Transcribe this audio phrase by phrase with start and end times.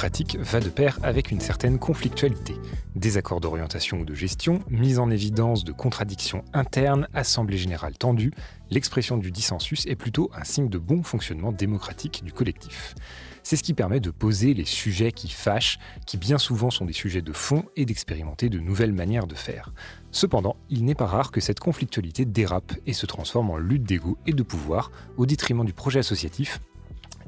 [0.00, 2.54] Démocratique va de pair avec une certaine conflictualité.
[2.96, 8.32] Désaccords d'orientation ou de gestion, mise en évidence de contradictions internes, assemblée générale tendue,
[8.70, 12.94] l'expression du dissensus est plutôt un signe de bon fonctionnement démocratique du collectif.
[13.42, 16.94] C'est ce qui permet de poser les sujets qui fâchent, qui bien souvent sont des
[16.94, 19.70] sujets de fond, et d'expérimenter de nouvelles manières de faire.
[20.12, 24.16] Cependant, il n'est pas rare que cette conflictualité dérape et se transforme en lutte d'ego
[24.26, 26.62] et de pouvoir au détriment du projet associatif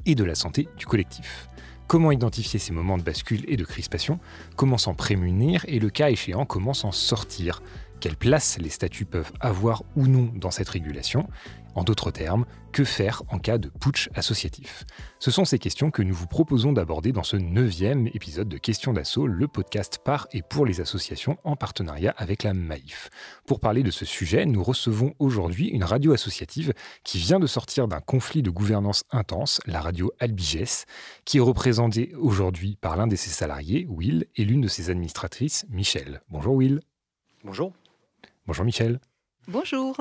[0.07, 1.47] et de la santé du collectif.
[1.93, 4.17] Comment identifier ces moments de bascule et de crispation
[4.55, 7.61] Comment s'en prémunir Et le cas échéant, comment s'en sortir?
[7.99, 11.27] Quelle place les statuts peuvent avoir ou non dans cette régulation?
[11.75, 14.85] En d'autres termes, que faire en cas de putsch associatif?
[15.19, 18.93] Ce sont ces questions que nous vous proposons d'aborder dans ce neuvième épisode de Questions
[18.93, 23.09] d'assaut, le podcast par et pour les associations en partenariat avec la MAIF.
[23.45, 27.87] Pour parler de ce sujet, nous recevons aujourd'hui une radio associative qui vient de sortir
[27.87, 30.85] d'un conflit de gouvernance intense, la radio Albiges,
[31.25, 35.65] qui est représentée aujourd'hui par l'un de ses salariés, Will, et l'une de ses administratrices,
[35.69, 36.21] Michel.
[36.29, 36.81] Bonjour Will.
[37.43, 37.73] Bonjour.
[38.45, 38.99] Bonjour Michel.
[39.47, 39.97] Bonjour.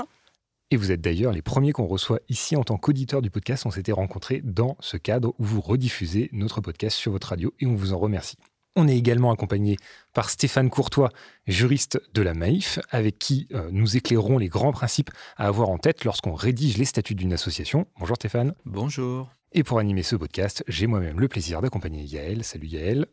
[0.73, 3.67] Et vous êtes d'ailleurs les premiers qu'on reçoit ici en tant qu'auditeurs du podcast.
[3.67, 7.67] On s'était rencontrés dans ce cadre où vous rediffusez notre podcast sur votre radio et
[7.67, 8.39] on vous en remercie.
[8.75, 9.77] On est également accompagné
[10.15, 11.11] par Stéphane Courtois,
[11.47, 15.77] juriste de la MAIF, avec qui euh, nous éclairons les grands principes à avoir en
[15.77, 17.87] tête lorsqu'on rédige les statuts d'une association.
[18.01, 18.55] Bonjour Stéphane.
[18.65, 19.29] Bonjour.
[19.53, 22.45] Et pour animer ce podcast, j'ai moi-même le plaisir d'accompagner Yael.
[22.45, 23.05] Salut Yael.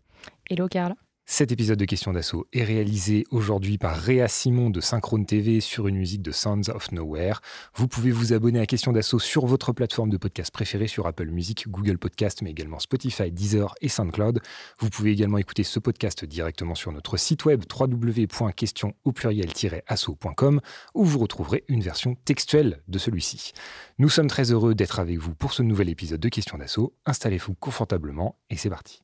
[0.50, 0.96] Hello Carla.
[1.32, 5.88] Cet épisode de Questions d'Assaut est réalisé aujourd'hui par Réa Simon de Synchrone TV sur
[5.88, 7.42] une musique de Sounds of Nowhere.
[7.76, 11.28] Vous pouvez vous abonner à Questions d'Assaut sur votre plateforme de podcast préférée sur Apple
[11.28, 14.42] Music, Google Podcast, mais également Spotify, Deezer et SoundCloud.
[14.80, 20.62] Vous pouvez également écouter ce podcast directement sur notre site web www.question au pluriel-assaut.com
[20.96, 23.54] où vous retrouverez une version textuelle de celui-ci.
[24.00, 26.96] Nous sommes très heureux d'être avec vous pour ce nouvel épisode de Questions d'Assaut.
[27.06, 29.04] Installez-vous confortablement et c'est parti.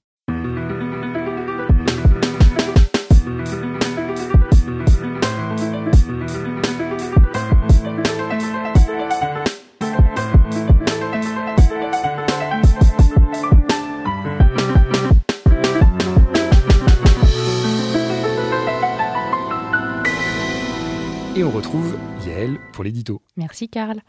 [22.75, 23.22] Pour l'édito.
[23.38, 24.02] Merci Carl.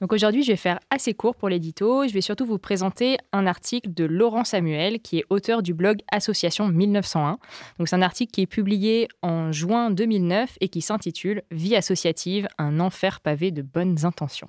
[0.00, 2.06] Donc aujourd'hui, je vais faire assez court pour l'édito.
[2.06, 6.00] Je vais surtout vous présenter un article de Laurent Samuel, qui est auteur du blog
[6.10, 7.38] Association 1901.
[7.78, 12.48] Donc c'est un article qui est publié en juin 2009 et qui s'intitule Vie associative,
[12.58, 14.48] un enfer pavé de bonnes intentions.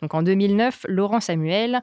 [0.00, 1.80] Donc en 2009, Laurent Samuel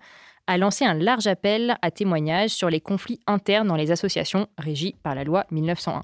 [0.47, 4.95] a lancé un large appel à témoignages sur les conflits internes dans les associations régies
[5.01, 6.03] par la loi 1901.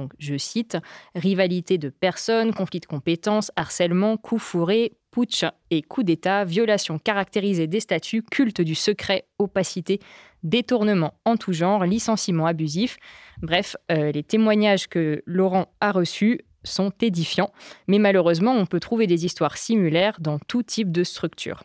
[0.00, 0.78] Donc, je cite
[1.14, 7.66] rivalité de personnes, conflit de compétences, harcèlement, coups fourrés, putsch et coup d'État, violation caractérisée
[7.66, 10.00] des statuts, culte du secret, opacité,
[10.42, 12.96] détournement en tout genre, licenciement abusif.
[13.42, 17.52] Bref, euh, les témoignages que Laurent a reçus sont édifiants,
[17.86, 21.62] mais malheureusement, on peut trouver des histoires similaires dans tout type de structure.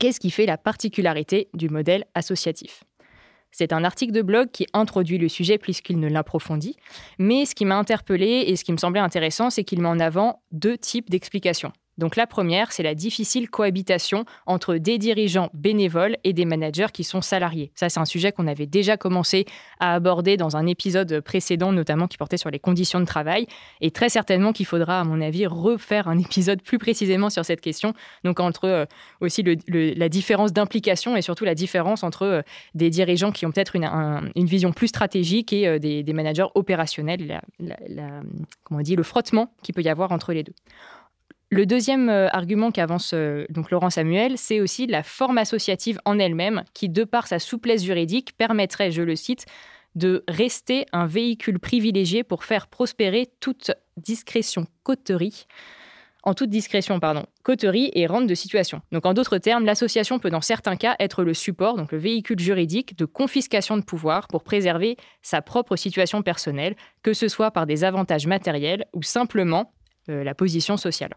[0.00, 2.84] Qu'est-ce qui fait la particularité du modèle associatif?
[3.56, 6.76] C'est un article de blog qui introduit le sujet puisqu'il ne l'approfondit.
[7.18, 10.00] Mais ce qui m'a interpellé et ce qui me semblait intéressant, c'est qu'il met en
[10.00, 11.72] avant deux types d'explications.
[11.98, 17.04] Donc la première, c'est la difficile cohabitation entre des dirigeants bénévoles et des managers qui
[17.04, 17.70] sont salariés.
[17.74, 19.46] Ça, c'est un sujet qu'on avait déjà commencé
[19.80, 23.46] à aborder dans un épisode précédent, notamment qui portait sur les conditions de travail.
[23.80, 27.60] Et très certainement qu'il faudra, à mon avis, refaire un épisode plus précisément sur cette
[27.60, 27.94] question.
[28.24, 28.84] Donc entre euh,
[29.20, 32.42] aussi la différence d'implication et surtout la différence entre euh,
[32.74, 36.46] des dirigeants qui ont peut-être une, un, une, vision plus stratégique et euh, des, managers
[36.54, 37.40] opérationnels,
[38.62, 40.54] comment on dit, le frottement qu'il peut y avoir entre les deux.
[41.54, 46.18] Le deuxième euh, argument qu'avance euh, donc Laurent Samuel, c'est aussi la forme associative en
[46.18, 49.46] elle-même, qui, de par sa souplesse juridique, permettrait, je le cite,
[49.94, 55.46] de rester un véhicule privilégié pour faire prospérer toute discrétion coterie,
[56.24, 58.82] en toute discrétion, pardon, coterie et rente de situation.
[58.90, 62.40] Donc, en d'autres termes, l'association peut, dans certains cas, être le support, donc le véhicule
[62.40, 66.74] juridique de confiscation de pouvoir pour préserver sa propre situation personnelle,
[67.04, 69.72] que ce soit par des avantages matériels ou simplement
[70.08, 71.14] euh, la position sociale.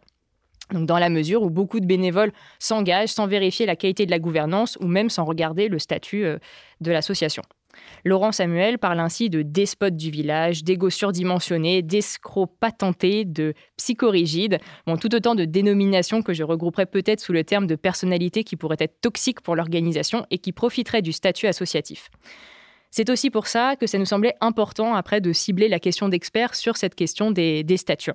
[0.74, 4.78] Dans la mesure où beaucoup de bénévoles s'engagent sans vérifier la qualité de la gouvernance
[4.82, 6.38] ou même sans regarder le statut euh,
[6.82, 7.44] de l'association.
[8.04, 14.60] Laurent Samuel parle ainsi de despotes du village, d'égos surdimensionnés, d'escrocs patentés, de psychorigides,
[15.00, 18.78] tout autant de dénominations que je regrouperais peut-être sous le terme de personnalités qui pourraient
[18.80, 22.10] être toxiques pour l'organisation et qui profiteraient du statut associatif.
[22.92, 26.56] C'est aussi pour ça que ça nous semblait important après de cibler la question d'experts
[26.56, 28.12] sur cette question des, des statuts.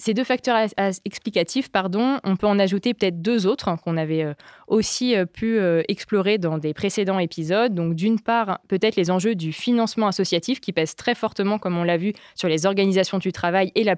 [0.00, 0.56] Ces deux facteurs
[1.04, 4.32] explicatifs, pardon, on peut en ajouter peut-être deux autres hein, qu'on avait euh,
[4.66, 7.74] aussi euh, pu euh, explorer dans des précédents épisodes.
[7.74, 11.84] Donc d'une part, peut-être les enjeux du financement associatif qui pèsent très fortement, comme on
[11.84, 13.94] l'a vu, sur les organisations du travail et la,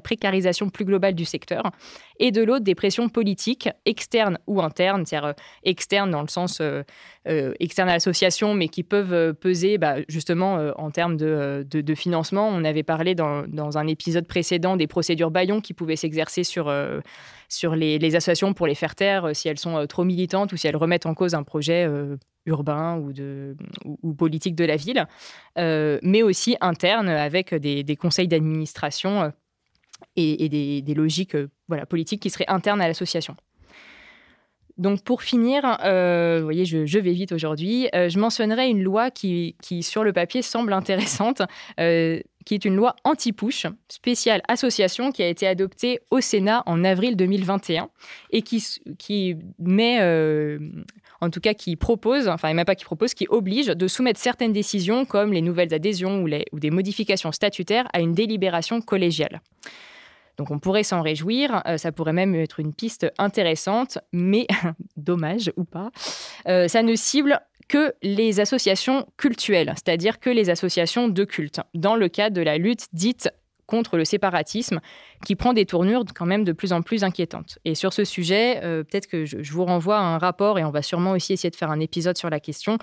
[0.00, 1.72] précarisation plus globale du secteur.
[2.20, 5.34] Et de l'autre, des pressions politiques, externes ou internes, c'est-à-dire
[5.64, 6.62] externes dans le sens
[7.24, 12.48] externe à l'association, mais qui peuvent peser bah, justement en termes de, financement.
[12.48, 17.00] On avait parlé dans, un épisode précédent des procédures baillon qui pouvaient s'exercer sur, euh,
[17.48, 20.56] sur les, associations pour les faire taire euh, si elles sont euh, trop militantes ou
[20.56, 21.88] si elles remettent en cause un projet
[22.46, 25.06] urbain ou, politique de la ville,
[25.56, 29.32] mais aussi interne avec des, conseils d'administration
[30.16, 31.36] et, des, logiques
[31.68, 33.36] voilà, politiques qui seraient internes à l'association.
[34.78, 39.82] Donc pour finir, vous voyez, je, vais vite aujourd'hui, je mentionnerai une loi qui, qui,
[39.82, 41.42] sur le papier, semble intéressante,
[42.44, 47.16] qui est une loi anti-push, spéciale association, qui a été adoptée au Sénat en avril
[47.16, 47.88] 2021
[48.30, 50.58] et qui, met, euh,
[51.20, 54.52] en tout cas qui propose, enfin même pas qui propose, qui oblige de soumettre certaines
[54.52, 59.40] décisions comme les nouvelles adhésions ou des modifications statutaires à une délibération collégiale.
[60.36, 64.46] Donc on pourrait s'en réjouir, euh, ça pourrait même être une piste intéressante, mais
[64.96, 65.90] dommage ou pas,
[66.48, 71.96] euh, ça ne cible que les associations cultuelles, c'est-à-dire que les associations de culte, dans
[71.96, 73.30] le cadre de la lutte dite
[73.72, 74.80] contre le séparatisme,
[75.24, 77.58] qui prend des tournures quand même de plus en plus inquiétantes.
[77.64, 80.70] Et sur ce sujet, euh, peut-être que je, vous renvoie à un rapport, et on
[80.70, 82.76] va sûrement aussi essayer de faire un épisode sur la question.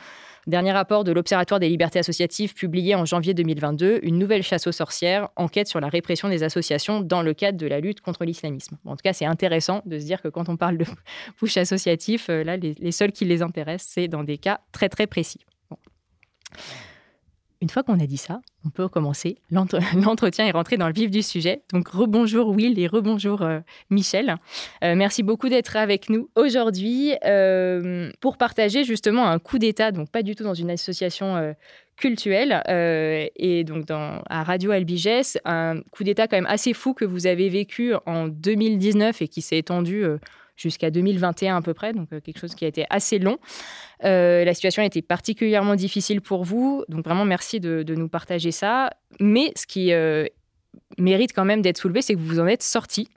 [0.47, 4.71] Dernier rapport de l'Observatoire des libertés associatives publié en janvier 2022, une nouvelle chasse aux
[4.71, 8.79] sorcières, enquête sur la répression des associations dans le cadre de la lutte contre l'islamisme.
[8.85, 10.85] en tout cas, c'est intéressant de se dire que quand on parle de
[11.37, 15.05] push associatif, euh, là, les, seuls qui les intéressent, c'est dans des cas très très
[15.05, 15.45] précis.
[17.61, 21.11] Une fois qu'on a dit ça, on peut recommencer l'entretien et rentrer dans le vif
[21.11, 21.61] du sujet.
[21.73, 23.59] Donc rebonjour Will et rebonjour euh,
[23.89, 24.37] Michel.
[24.83, 30.09] Euh, merci beaucoup d'être avec nous aujourd'hui euh, pour partager justement un coup d'état, donc
[30.09, 31.55] pas du tout dans une association
[31.97, 32.61] culturelle
[33.35, 37.49] et donc à Radio Albiges, un coup d'état quand même assez fou que vous avez
[37.49, 40.05] vécu en 2019 et qui s'est étendu
[40.59, 43.37] jusqu'à 2021 à peu près, donc euh, quelque chose qui a été assez long.
[44.03, 48.51] Euh, la situation a été particulièrement difficile pour vous, donc vraiment merci de, nous partager
[48.51, 48.89] ça.
[49.19, 50.25] Mais ce qui euh,
[50.97, 53.07] mérite quand même d'être soulevé, c'est que vous en êtes sorti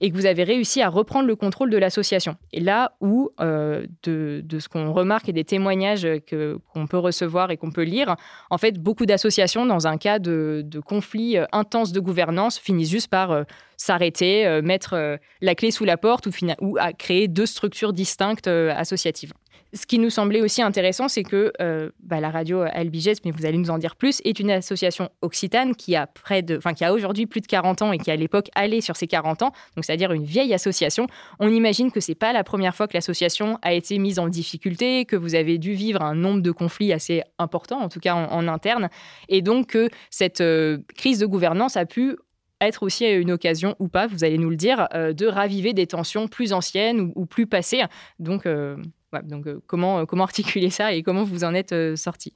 [0.00, 2.36] et que vous avez réussi à reprendre le contrôle de l'association.
[2.52, 7.50] Et là où, euh, de, ce qu'on remarque et des témoignages que, qu'on peut recevoir
[7.50, 8.16] et qu'on peut lire,
[8.50, 13.08] en fait, beaucoup d'associations, dans un cas de, conflit euh, intense de gouvernance, finissent juste
[13.08, 13.44] par euh,
[13.76, 16.30] s'arrêter, mettre la clé sous la porte ou,
[16.62, 19.32] ou à créer deux structures distinctes associatives.
[19.76, 23.44] Ce qui nous semblait aussi intéressant, c'est que euh, bah, la radio Albiges, mais vous
[23.44, 26.08] allez nous en dire plus, est une association occitane qui a,
[26.80, 29.52] a aujourd'hui plus de 40 ans et qui à l'époque allait sur ses 40 ans,
[29.76, 31.06] donc c'est-à-dire une vieille association.
[31.40, 35.04] On imagine que c'est pas la première fois que l'association a été mise en difficulté,
[35.04, 38.48] que vous avez dû vivre un nombre de conflits assez important, en tout cas en,
[38.48, 38.88] interne,
[39.28, 42.16] et donc que cette euh, crise de gouvernance a pu
[42.62, 45.86] être aussi une occasion ou pas, vous allez nous le dire, euh, de raviver des
[45.86, 47.82] tensions plus anciennes ou, plus passées.
[48.18, 48.46] Donc,
[49.66, 52.34] comment, euh, comment articuler ça et comment vous en êtes euh, sorti.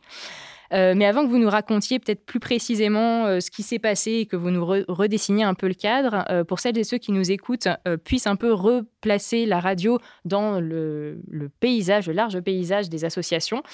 [0.72, 4.36] Mais avant que vous nous racontiez peut-être plus précisément ce qui s'est passé et que
[4.36, 7.66] vous nous redessiniez un peu le cadre, pour celles et ceux qui nous écoutent,
[8.04, 11.18] puissent un peu replacer la radio dans le,
[11.58, 13.64] paysage, le large paysage des associations,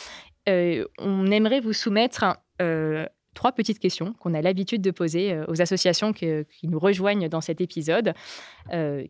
[0.47, 2.39] on aimerait vous soumettre
[3.35, 7.61] trois petites questions qu'on a l'habitude de poser aux associations qui nous rejoignent dans cet
[7.61, 8.15] épisode,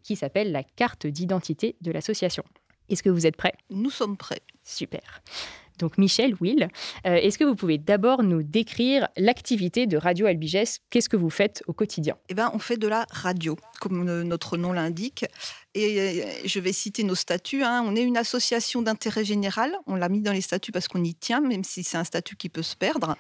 [0.02, 2.42] qui s'appelle la carte d'identité de l'association.
[2.88, 3.54] Est-ce que vous êtes prêts?
[3.70, 4.42] Nous sommes prêts.
[4.64, 5.22] Super.
[5.78, 6.68] Donc Michel, Will,
[7.06, 11.30] euh, est-ce que vous pouvez d'abord nous décrire l'activité de Radio Albiges Qu'est-ce que vous
[11.30, 12.16] faites au quotidien?
[12.28, 15.26] Eh ben, on fait de la radio, comme notre nom l'indique.
[15.74, 17.62] Et euh, je vais citer nos statuts.
[17.62, 17.84] Hein.
[17.86, 19.76] On est une association d'intérêt général.
[19.86, 22.36] On l'a mis dans les statuts parce qu'on y tient, même si c'est un statut
[22.36, 23.16] qui peut se perdre.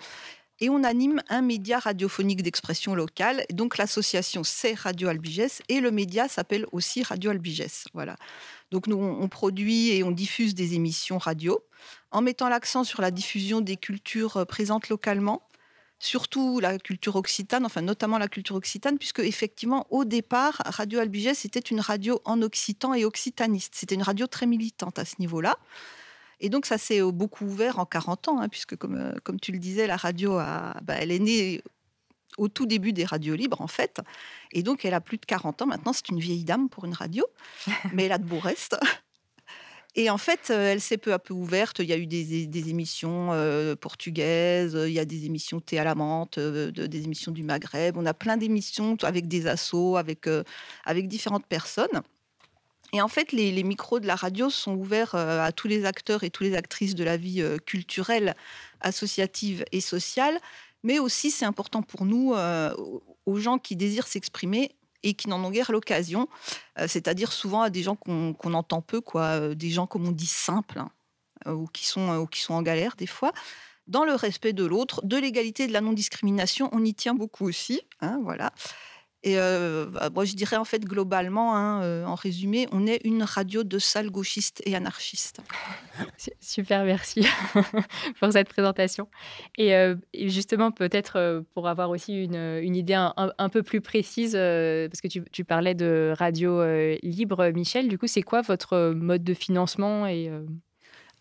[0.60, 3.44] Et on anime un média radiophonique d'expression locale.
[3.52, 7.84] Donc l'association, c'est Radio Albiges et le média s'appelle aussi Radio Albiges.
[7.92, 8.16] Voilà.
[8.70, 11.60] Donc nous, on produit et on diffuse des émissions radio
[12.10, 15.42] en mettant l'accent sur la diffusion des cultures euh, présentes localement,
[15.98, 21.34] surtout la culture occitane, enfin notamment la culture occitane, puisque effectivement au départ, Radio Albiges
[21.34, 23.74] c'était une radio en occitan et occitaniste.
[23.76, 25.56] C'était une radio très militante à ce niveau-là.
[26.40, 29.58] Et donc, ça s'est beaucoup ouvert en 40 ans, hein, puisque, comme, comme tu le
[29.58, 31.62] disais, la radio, a, bah, elle est née
[32.36, 34.00] au tout début des radios libres, en fait.
[34.52, 35.66] Et donc, elle a plus de 40 ans.
[35.66, 37.26] Maintenant, c'est une vieille dame pour une radio,
[37.92, 38.76] mais elle a de beaux restes.
[39.98, 41.78] Et en fait, euh, elle s'est peu à peu ouverte.
[41.78, 45.84] Il y a eu des, émissions euh, portugaises, il y a des émissions thé à
[45.84, 47.96] la menthe, euh, des émissions du Maghreb.
[47.96, 50.28] On a plein d'émissions avec des assos, avec,
[50.84, 52.02] avec différentes personnes.
[52.92, 56.30] Et en fait, les, micros de la radio sont ouverts à tous les acteurs et
[56.30, 58.36] toutes les actrices de la vie culturelle,
[58.80, 60.38] associative et sociale.
[60.82, 62.34] Mais aussi, c'est important pour nous,
[63.26, 64.76] aux gens qui désirent s'exprimer,
[65.06, 66.28] et qui n'en ont guère l'occasion,
[66.78, 70.12] euh, c'est-à-dire souvent à des gens qu'on entend peu, quoi, euh, des gens comme on
[70.12, 70.90] dit simples hein,
[71.46, 73.32] euh, ou qui sont ou qui sont en galère des fois.
[73.86, 77.82] Dans le respect de l'autre, de l'égalité, de la non-discrimination, on y tient beaucoup aussi.
[78.00, 78.52] Hein, voilà.
[79.26, 83.00] Et euh, bah, moi, je dirais en fait globalement, hein, euh, en résumé, on est
[83.04, 85.40] une radio de salles gauchistes et anarchistes.
[86.40, 87.26] Super, merci
[88.20, 89.08] pour cette présentation.
[89.58, 95.08] Et, euh, justement, peut-être pour avoir aussi une, idée un, peu plus précise, parce que
[95.08, 96.62] tu, parlais de radio
[97.02, 100.06] libre, Michel, du coup, c'est quoi votre mode de financement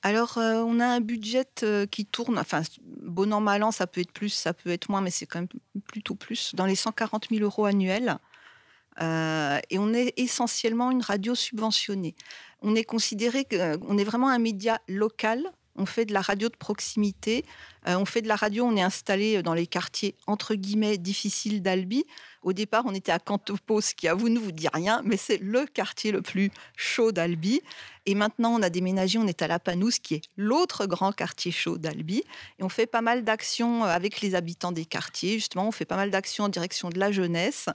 [0.05, 2.61] alors, euh, on a un budget euh, qui tourne, enfin,
[3.01, 5.39] bon an, mal an, ça peut être plus, ça peut être moins, mais c'est quand
[5.39, 5.47] même
[5.87, 8.19] plutôt plus, dans les 140 000 euros annuels.
[9.01, 12.13] Euh, et on est essentiellement une radio subventionnée.
[12.61, 15.41] On est considéré qu'on est vraiment un média local.
[15.75, 17.45] On fait de la radio de proximité.
[17.85, 22.05] on fait de la radio, on est installé dans les quartiers entre guillemets difficiles d'Albi.
[22.45, 25.39] Au départ, on était à Cantopos, qui, à vous, ne vous dit rien, mais c'est
[25.39, 27.61] le quartier le plus chaud d'Albi.
[28.05, 31.51] Et maintenant, on a déménagé, on est à La Panouse, qui est l'autre grand quartier
[31.51, 32.23] chaud d'Albi.
[32.59, 35.33] Et on fait pas mal d'actions euh, avec les habitants des quartiers.
[35.33, 37.67] Justement, on fait pas mal d'actions en direction de la jeunesse.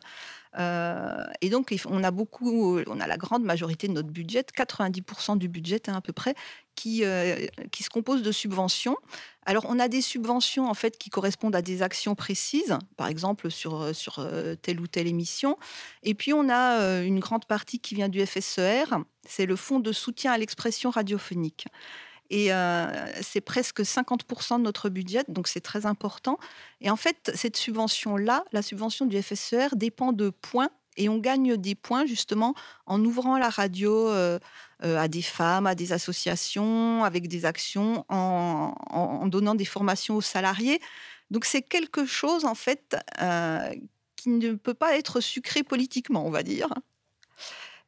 [0.58, 5.38] Euh, et donc, on a beaucoup, on a la grande majorité de notre budget, 90%
[5.38, 6.34] du budget hein, à peu près,
[6.74, 8.96] qui, euh, qui se compose de subventions.
[9.46, 13.50] Alors, on a des subventions en fait qui correspondent à des actions précises, par exemple
[13.50, 14.26] sur, sur
[14.62, 15.56] telle ou telle émission.
[16.02, 18.84] Et puis, on a une grande partie qui vient du FSER,
[19.26, 21.66] c'est le Fonds de soutien à l'expression radiophonique.
[22.30, 22.50] Et
[23.22, 26.38] c'est presque 50% de notre budget, donc c'est très important.
[26.80, 30.70] Et en fait, cette subvention-là, la subvention du FSER, dépend de points.
[30.96, 32.54] Et on gagne des points justement
[32.86, 34.08] en ouvrant la radio
[34.80, 40.80] à des femmes, à des associations, avec des actions, en, donnant des formations aux salariés.
[41.30, 42.96] Donc c'est quelque chose en fait
[44.20, 46.68] qui ne peut pas être sucré politiquement, on va dire.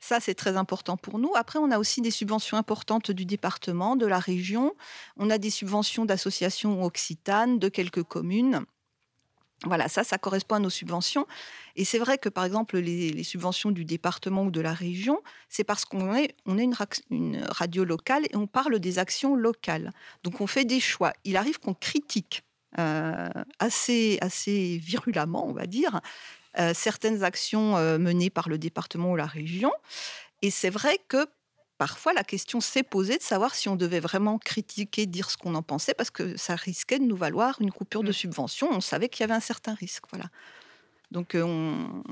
[0.02, 1.30] Ça, c'est très important pour nous.
[1.36, 4.74] Après, on a aussi des subventions importantes du département, de la région.
[5.16, 8.64] On a des subventions d'associations occitanes, de quelques communes.
[9.64, 11.24] Voilà, ça, ça correspond à nos subventions.
[11.76, 15.62] Et c'est vrai que, par exemple, les, subventions du département ou de la région, c'est
[15.62, 19.92] parce qu'on est, une, radio locale et on parle des actions locales.
[20.24, 21.12] Donc, on fait des choix.
[21.22, 22.42] Il arrive qu'on critique
[22.80, 23.28] euh,
[23.60, 26.00] assez, assez virulemment, on va dire,
[26.58, 29.72] euh, certaines actions euh, menées par le département ou la région.
[30.42, 31.26] Et c'est vrai que
[31.78, 35.54] parfois la question s'est posée de savoir si on devait vraiment critiquer, dire ce qu'on
[35.54, 38.14] en pensait, parce que ça risquait de nous valoir une coupure de mmh.
[38.14, 38.68] subvention.
[38.70, 40.04] On savait qu'il y avait un certain risque.
[40.12, 40.26] Voilà.
[41.10, 42.02] Donc euh, on,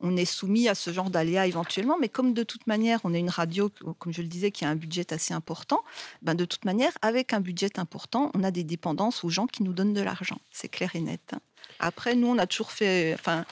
[0.00, 3.20] on est soumis à ce genre d'aléas éventuellement, mais comme de toute manière, on est
[3.20, 5.84] une radio, comme je le disais, qui a un budget assez important,
[6.22, 9.62] ben de toute manière, avec un budget important, on a des dépendances aux gens qui
[9.62, 10.38] nous donnent de l'argent.
[10.50, 11.34] C'est clair et net.
[11.78, 13.44] Après, nous, on a toujours fait, enfin,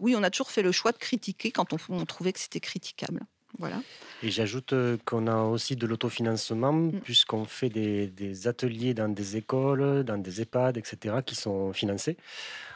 [0.00, 3.20] oui, on a toujours fait le choix de critiquer quand on, trouvait que c'était critiquable.
[3.58, 3.76] Voilà.
[4.22, 7.00] Et j'ajoute euh, qu'on a aussi de l'autofinancement, mm.
[7.00, 12.16] puisqu'on fait des, des, ateliers dans des écoles, dans des EHPAD, etc., qui sont financés.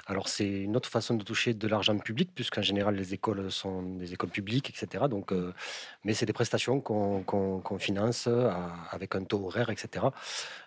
[0.09, 3.83] Alors c'est une autre façon de toucher de l'argent public, puisqu'en général les écoles sont
[3.83, 5.07] des écoles publiques, etc.
[5.11, 5.53] Donc, euh,
[6.05, 8.29] mais c'est des prestations qu'on finance
[8.93, 10.07] avec un taux horaire, etc.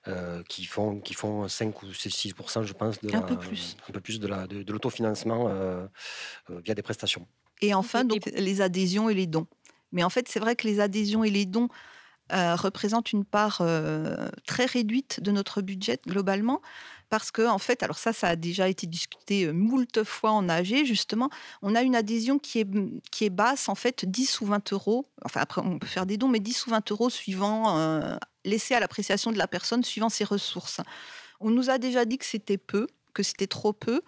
[0.09, 3.93] Euh, qui, font, qui font 5 ou 6 je pense, de un peu plus, un
[3.93, 5.87] peu plus de l'autofinancement de, euh,
[6.65, 7.25] via des prestations.
[7.61, 9.47] Et enfin, donc, les adhésions et les dons.
[9.93, 11.69] Mais en fait, c'est vrai que les adhésions et les dons
[12.31, 13.63] représentent une part
[14.45, 16.61] très réduite de notre budget globalement
[17.09, 20.85] parce que en fait, alors ça, ça a déjà été discuté moult fois en AG,
[20.85, 21.29] justement,
[21.61, 24.73] on a une adhésion qui est, mmh, qui est basse, en fait, 10 ou 20
[24.73, 25.09] euros.
[25.25, 28.79] Enfin, après, on peut faire des dons, mais 10 ou 20 euros suivant, laissés à
[28.79, 30.81] l'appréciation de la personne, suivant ses ressources.
[31.39, 34.01] On nous a déjà dit que c'était peu, que c'était trop peu.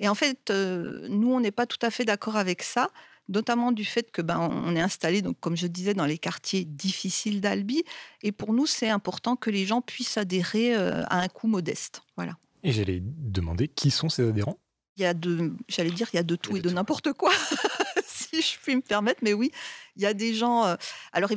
[0.00, 2.90] Et en fait, nous, on n'est pas tout à fait d'accord avec ça
[3.28, 6.64] notamment du fait que ben on est installé donc comme je disais dans les quartiers
[6.64, 7.82] difficiles d'Albi
[8.22, 12.36] et pour nous c'est important que les gens puissent adhérer à un coût modeste voilà
[12.62, 14.58] et j'allais demander qui sont ces adhérents
[14.96, 17.32] Il y a de, j'allais dire, il y a de tout et de, n'importe quoi.
[18.06, 19.52] si je puis me permettre, mais oui,
[19.96, 20.64] il y a des gens.
[20.64, 20.76] Euh,
[21.12, 21.30] alors,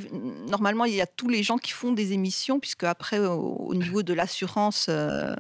[0.48, 4.04] normalement, il y a tous les gens qui font des émissions, puisque après, au, niveau
[4.04, 5.34] de l'assurance, euh,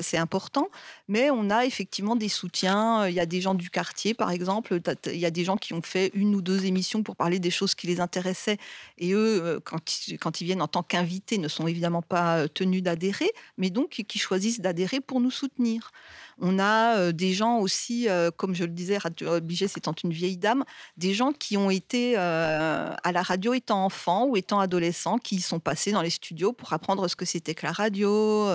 [0.00, 0.68] c'est important,
[1.08, 3.06] mais on a effectivement des soutiens.
[3.08, 4.80] Il y a des gens du quartier, par exemple.
[5.06, 7.50] Il y a des gens qui ont fait une ou deux émissions pour parler des
[7.50, 8.58] choses qui les intéressaient.
[8.98, 13.30] Et eux, euh, quand, ils viennent en tant qu'invités, ne sont évidemment pas tenus d'adhérer,
[13.56, 15.92] mais donc qui choisissent d'adhérer pour nous soutenir.
[16.40, 20.12] On a euh, des gens aussi, euh, comme je le disais, Radio Bigès étant une
[20.12, 20.64] vieille dame,
[20.96, 25.40] des gens qui ont été euh, à la radio étant enfants ou étant adolescents, qui
[25.40, 28.46] sont passés dans les studios pour apprendre ce que c'était que la radio.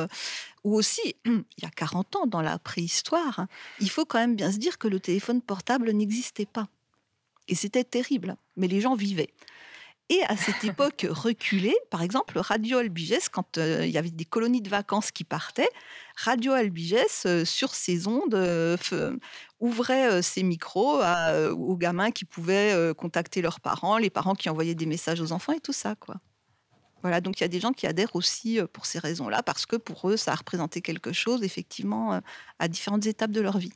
[0.63, 3.47] Ou aussi, il y a 40 ans, dans la préhistoire, hein,
[3.79, 6.67] il faut quand même bien se dire que le téléphone portable n'existait pas.
[7.47, 9.33] Et c'était terrible, mais les gens vivaient.
[10.09, 14.61] Et à cette époque reculée, par exemple, Radio Albigès, quand il y avait des colonies
[14.61, 15.69] de vacances qui partaient,
[16.15, 18.77] Radio Albigès, euh, sur ses ondes, euh,
[19.59, 21.01] ouvrait euh, ses micros
[21.51, 25.53] aux gamins qui pouvaient contacter leurs parents, les parents qui envoyaient des messages aux enfants
[25.53, 26.15] et tout ça, quoi.
[27.03, 29.75] Voilà, donc il y a des gens qui adhèrent aussi pour ces raisons-là, parce que
[29.75, 32.19] pour eux, ça a représenté quelque chose, effectivement,
[32.59, 33.73] à différentes étapes de leur vie.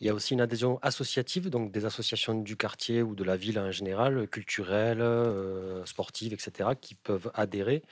[0.00, 3.36] Il y a aussi une adhésion associative, donc des associations du quartier ou de la
[3.36, 5.02] ville en général, culturelles,
[5.84, 7.82] sportives, etc., qui peuvent adhérer.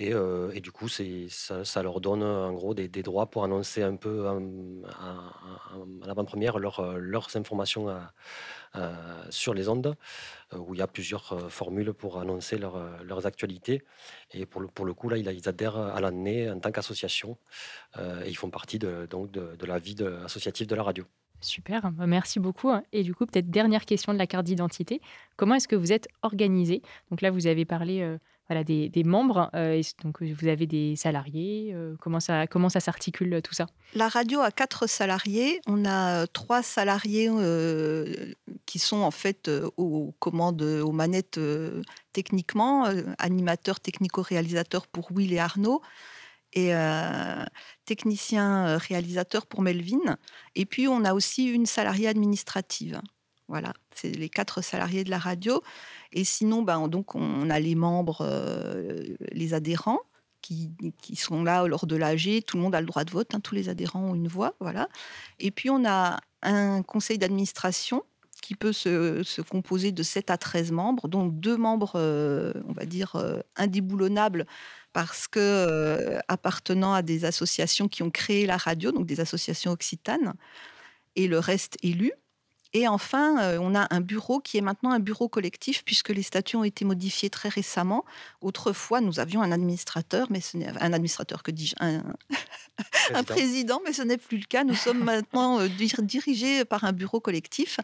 [0.00, 4.28] Euh, et, du coup, ça, leur donne en gros des, droits pour annoncer un peu
[4.28, 4.82] en,
[6.08, 7.88] avant-première euh, leurs informations
[9.30, 9.96] sur les ondes,
[10.52, 13.82] euh, où il y a plusieurs formules pour annoncer leurs actualités.
[14.32, 17.36] Et pour le, coup, là, ils adhèrent à l'année en tant qu'association
[17.98, 21.04] et ils font partie de, donc de, la vie associative de la radio.
[21.42, 22.70] Super, bah, merci beaucoup.
[22.92, 25.00] Et du coup, peut-être dernière question de la carte d'identité.
[25.36, 26.82] Comment est-ce que vous êtes organisé?
[27.10, 28.18] Donc là, vous avez parlé
[28.50, 29.48] voilà, des, membres.
[29.54, 31.70] Euh, donc, vous avez des salariés.
[31.72, 33.66] Euh, comment ça, comment ça s'articule tout ça?
[33.94, 35.60] La radio a quatre salariés.
[35.68, 38.34] On a trois salariés euh,
[38.66, 41.38] qui sont en fait aux commandes, aux manettes
[42.12, 42.86] techniquement,
[43.18, 45.80] animateurs technico-réalisateurs pour Will et Arnaud
[46.52, 46.72] et
[47.84, 50.16] technicien réalisateur pour Melvin.
[50.56, 53.00] Et puis, on a aussi une salariée administrative.
[53.50, 55.60] Voilà, c'est les quatre salariés de la radio.
[56.12, 60.00] Et sinon, ben, donc, on a les membres, euh, les adhérents.
[60.42, 60.72] Qui,
[61.16, 63.54] sont là lors de l'AG, tout le monde a le droit de vote, hein, tous
[63.54, 64.88] les adhérents ont une voix, voilà.
[65.38, 68.02] Et puis on a un conseil d'administration
[68.40, 72.86] qui peut se, composer de 7 à 13 membres, dont deux membres, euh, on va
[72.86, 74.46] dire, euh, indéboulonnables
[74.94, 80.34] parce que appartenant à des associations qui ont créé la radio, donc des associations occitanes,
[81.16, 82.12] et le reste élus.
[82.72, 86.22] Et enfin, euh, on a un bureau qui est maintenant un bureau collectif puisque les
[86.22, 88.04] statuts ont été modifiés très récemment.
[88.40, 92.02] Autrefois, nous avions un administrateur, mais ce n'est un administrateur que dis-je, un,
[92.78, 93.18] président.
[93.18, 93.80] un, président.
[93.84, 94.62] mais ce n'est plus le cas.
[94.62, 95.68] Nous sommes maintenant euh,
[96.02, 97.80] dirigés par un bureau collectif.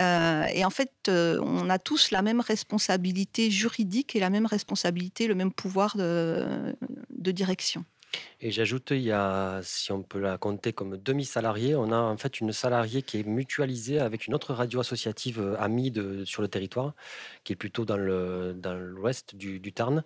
[0.00, 5.26] Euh, et en fait, on a tous la même responsabilité juridique et la même responsabilité,
[5.26, 6.74] le même pouvoir de
[7.18, 7.84] direction.
[8.42, 12.16] Et j'ajoute, il y a, si on peut la compter comme demi-salarié, on a en
[12.16, 16.40] fait une salariée qui est mutualisée avec une autre radio associative euh, amie de, sur
[16.40, 16.94] le territoire,
[17.44, 20.04] qui est plutôt dans le dans l'ouest du, du Tarn.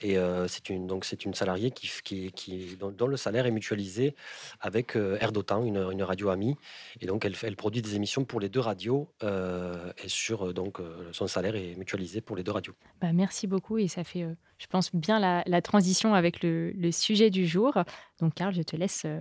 [0.00, 1.90] Et euh, c'est une donc c'est une salariée qui,
[2.30, 4.14] qui, dont, le salaire est mutualisé
[4.60, 6.54] avec euh, une, une, radio amie.
[7.00, 10.78] Et donc elle, produit des émissions pour les deux radios et sur donc
[11.10, 12.74] son salaire est mutualisé pour les deux radios.
[13.00, 14.26] Bah, merci beaucoup et ça fait,
[14.58, 17.71] je pense bien la, transition avec le sujet du jour.
[18.20, 19.20] Donc, Karl, je te laisse euh,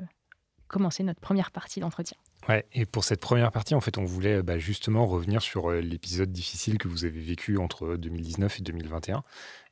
[0.68, 2.18] commencer notre première partie d'entretien.
[2.50, 5.80] Ouais, et pour cette première partie, en fait, on voulait bah, justement revenir sur euh,
[5.80, 9.24] l'épisode difficile que vous avez vécu entre 2019 et 2021,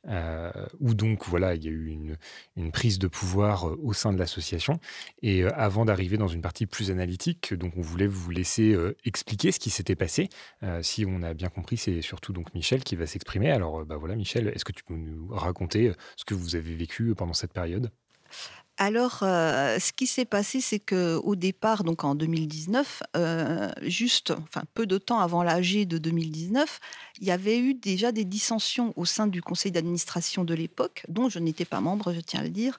[0.08, 2.16] euh, où donc voilà, il y a eu une,
[2.54, 4.78] une prise de pouvoir au sein de l'association.
[5.20, 9.58] Et avant d'arriver dans une partie plus analytique, donc on voulait vous laisser expliquer ce
[9.58, 10.28] qui s'était passé.
[10.82, 13.50] si on a bien compris, c'est surtout donc Michel qui va s'exprimer.
[13.50, 17.14] Alors bah voilà, Michel, est-ce que tu peux nous raconter ce que vous avez vécu
[17.16, 17.90] pendant cette période?
[18.82, 24.62] Alors, euh, ce qui s'est passé, c'est qu'au départ, donc en 2019, euh, juste, enfin
[24.72, 26.80] peu de temps avant l'AG de 2019,
[27.20, 31.28] il y avait eu déjà des dissensions au sein du conseil d'administration de l'époque, dont
[31.28, 32.78] je n'étais pas membre, je tiens à le dire.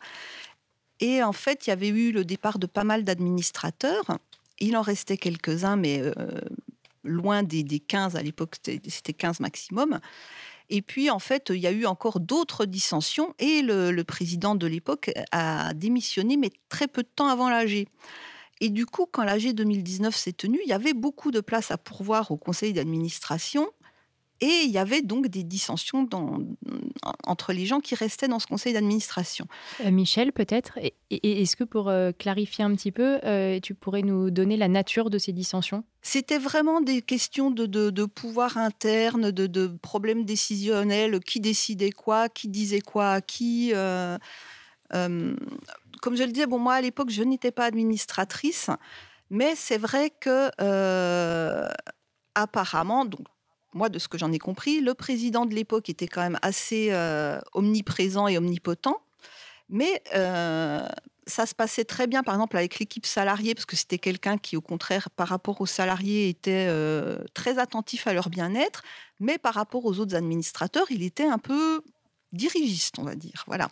[1.01, 4.17] Et en fait, il y avait eu le départ de pas mal d'administrateurs.
[4.59, 6.13] Il en restait quelques-uns, mais euh,
[7.03, 8.55] loin des, des 15 à l'époque,
[8.87, 9.99] c'était 15 maximum.
[10.73, 14.65] Et puis, en fait, il y a eu encore d'autres dissensions et le, président de
[14.65, 17.87] l'époque a démissionné, mais très peu de temps avant l'AG.
[18.61, 21.77] Et du coup, quand l'AG 2019 s'est tenu, il y avait beaucoup de place à
[21.77, 23.67] pourvoir au conseil d'administration.
[24.43, 26.09] Et il y avait donc des dissensions
[27.27, 29.45] entre les gens qui restaient dans ce conseil d'administration.
[29.85, 30.79] Euh, Michel, peut-être,
[31.11, 35.11] est-ce que pour euh, clarifier un petit peu, euh, tu pourrais nous donner la nature
[35.11, 35.83] de ces dissensions?
[36.01, 42.81] C'était vraiment des questions de, pouvoir interne, de, problèmes décisionnels, qui décidait quoi, qui disait
[42.81, 43.71] quoi à qui.
[44.89, 45.37] comme
[46.17, 48.71] je le disais, bon, moi à l'époque, je n'étais pas administratrice,
[49.29, 50.49] mais c'est vrai que
[52.33, 53.27] apparemment, donc
[53.73, 56.89] moi, de ce que j'en ai compris, le président de l'époque était quand même assez
[56.91, 59.01] euh, omniprésent et omnipotent.
[59.69, 60.85] Mais euh,
[61.25, 64.57] ça se passait très bien, par exemple, avec l'équipe salariée, parce que c'était quelqu'un qui,
[64.57, 68.83] au contraire, par rapport aux salariés, était euh, très attentif à leur bien-être.
[69.19, 71.81] Mais par rapport aux autres administrateurs, il était un peu
[72.33, 73.45] dirigiste, on va dire.
[73.47, 73.69] Voilà.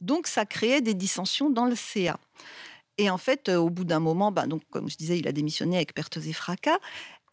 [0.00, 2.18] Donc, ça créait des dissensions dans le CA.
[2.98, 5.76] Et en fait, au bout d'un moment, bah, donc, comme je disais, il a démissionné
[5.76, 6.78] avec pertes et fracas.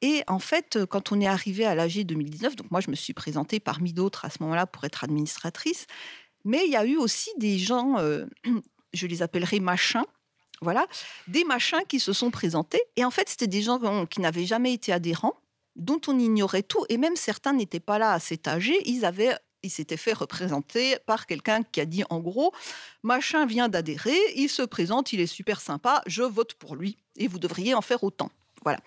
[0.03, 2.95] Et en fait, euh, quand on est arrivé à l'AG 2019, donc moi je me
[2.95, 5.87] suis présentée parmi d'autres à ce moment-là pour être administratrice,
[6.43, 8.25] mais il y a eu aussi des gens, euh,
[8.93, 10.03] je les appellerai machins,
[10.61, 10.85] voilà,
[11.29, 12.81] des machins qui se sont présentés.
[12.97, 15.37] Et en fait, c'était des gens qui n'avaient jamais été adhérents,
[15.77, 19.35] dont on ignorait tout, et même certains n'étaient pas là à cet âgé, ils avaient
[19.65, 22.51] il s'était fait représenter par quelqu'un qui a dit en gros,
[23.01, 27.29] machin vient d'adhérer, il se présente, il est super sympa, je vote pour lui et
[27.29, 28.29] vous devriez en faire autant.
[28.63, 28.79] Voilà.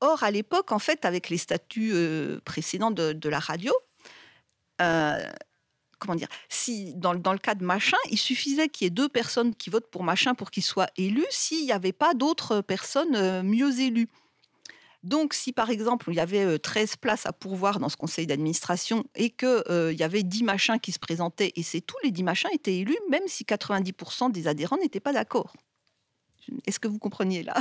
[0.00, 3.72] Or, à l'époque, en fait, avec les statuts euh, précédents de, la radio,
[4.80, 5.18] euh,
[5.98, 6.28] comment dire,
[6.94, 10.04] dans, le cas de machin, il suffisait qu'il y ait deux personnes qui votent pour
[10.04, 14.08] machin pour qu'il soit élu, s'il n'y avait pas d'autres personnes euh, mieux élues.
[15.02, 19.04] Donc, si par exemple, il y avait 13 places à pourvoir dans ce conseil d'administration
[19.14, 22.50] et qu'il y avait 10 machins qui se présentaient et c'est tout, les 10 machins
[22.52, 25.54] étaient élus, même si 90% des adhérents n'étaient pas d'accord.
[26.66, 27.54] Est-ce que vous compreniez là?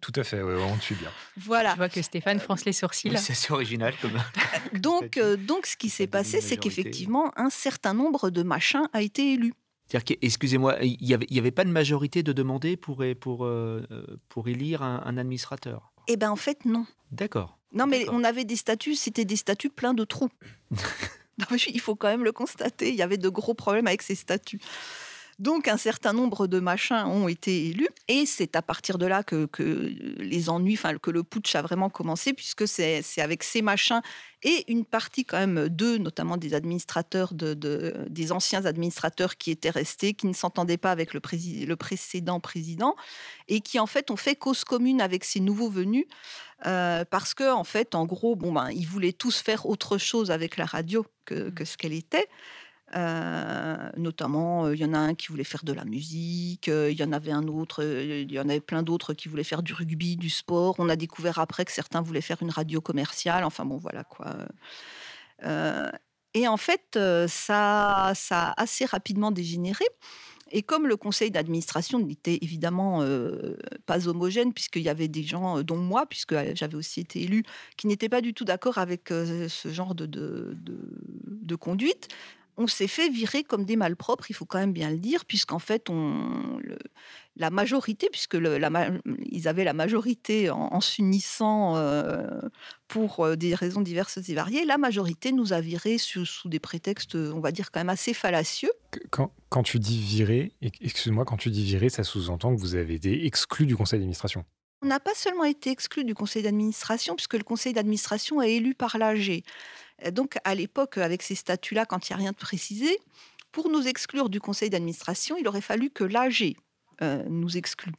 [0.00, 1.10] Tout à fait, on suit bien.
[1.36, 1.72] Voilà.
[1.72, 3.16] Je vois que Stéphane fronce les sourcils.
[3.18, 4.18] c'est original comme.
[4.80, 9.02] donc, euh, donc, ce qui s'est passé, c'est qu'effectivement, un certain nombre de machins a
[9.02, 9.54] été élu.
[10.22, 13.84] Excusez-moi, il n'y avait, avait, pas de majorité de demander pour, pour, euh,
[14.28, 15.92] pour élire un, administrateur?
[16.06, 16.86] Eh bien, en fait, non.
[17.10, 17.58] D'accord.
[17.72, 20.30] Non, mais on avait des statuts, c'était des statuts pleins de trous.
[21.66, 24.60] il faut quand même le constater, il y avait de gros problèmes avec ces statuts.
[25.40, 29.22] Donc un certain nombre de machins ont été élus et c'est à partir de là
[29.22, 29.48] que,
[30.18, 34.02] les ennuis, enfin que le putsch a vraiment commencé puisque c'est avec ces machins
[34.42, 37.54] et une partie quand même d'eux, notamment des administrateurs, de,
[38.10, 41.22] des anciens administrateurs qui étaient restés, qui ne s'entendaient pas avec le,
[41.66, 42.94] le, précédent président
[43.48, 46.04] et qui en fait ont fait cause commune avec ces nouveaux venus
[46.66, 50.30] euh, parce que en fait, en gros, bon ben, ils voulaient tous faire autre chose
[50.30, 52.28] avec la radio que, que ce qu'elle était.
[52.96, 56.90] Euh, notamment, euh, il y en a un qui voulait faire de la musique, euh,
[56.90, 59.62] il y en avait un autre, il y en avait plein d'autres qui voulaient faire
[59.62, 60.74] du rugby, du sport.
[60.78, 63.44] On a découvert après que certains voulaient faire une radio commerciale.
[63.44, 64.34] Enfin bon, voilà quoi.
[66.34, 66.98] et en fait,
[67.28, 69.84] ça, ça a assez rapidement dégénéré.
[70.52, 73.04] Et comme le conseil d'administration n'était évidemment
[73.86, 77.44] pas homogène, puisqu'il y avait des gens, dont moi, puisque j'avais aussi été élu,
[77.76, 82.08] qui n'étaient pas du tout d'accord avec ce genre de, de conduite,
[82.56, 85.58] on s'est fait virer comme des malpropres, il faut quand même bien le dire, puisqu'en
[85.58, 86.60] fait, on,
[87.36, 92.40] la majorité, puisque ils avaient la majorité en, s'unissant euh,
[92.88, 97.14] pour euh, des raisons diverses et variées, la majorité nous a virés sous, des prétextes,
[97.14, 98.70] on va dire, quand même assez fallacieux.
[99.10, 102.94] Quand, quand tu dis virer, excuse-moi, quand tu dis virer, ça sous-entend que vous avez
[102.94, 104.44] été exclu du conseil d'administration
[104.82, 108.74] on n'a pas seulement été exclu du conseil d'administration, puisque le conseil d'administration est élu
[108.74, 109.42] par l'AG.
[110.12, 112.98] Donc, à l'époque, avec ces statuts-là, quand il n'y a rien de précisé,
[113.52, 116.56] pour nous exclure du conseil d'administration, il aurait fallu que l'AG
[117.02, 117.92] euh, nous exclue.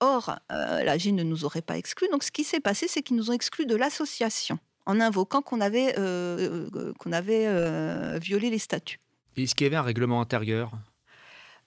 [0.00, 2.08] Or, euh, l'AG ne nous aurait pas exclus.
[2.10, 5.60] Donc, ce qui s'est passé, c'est qu'ils nous ont exclus de l'association en invoquant qu'on
[5.60, 9.00] avait, euh, qu'on avait violé les statuts.
[9.36, 10.72] Est-ce qu'il y avait un règlement intérieur?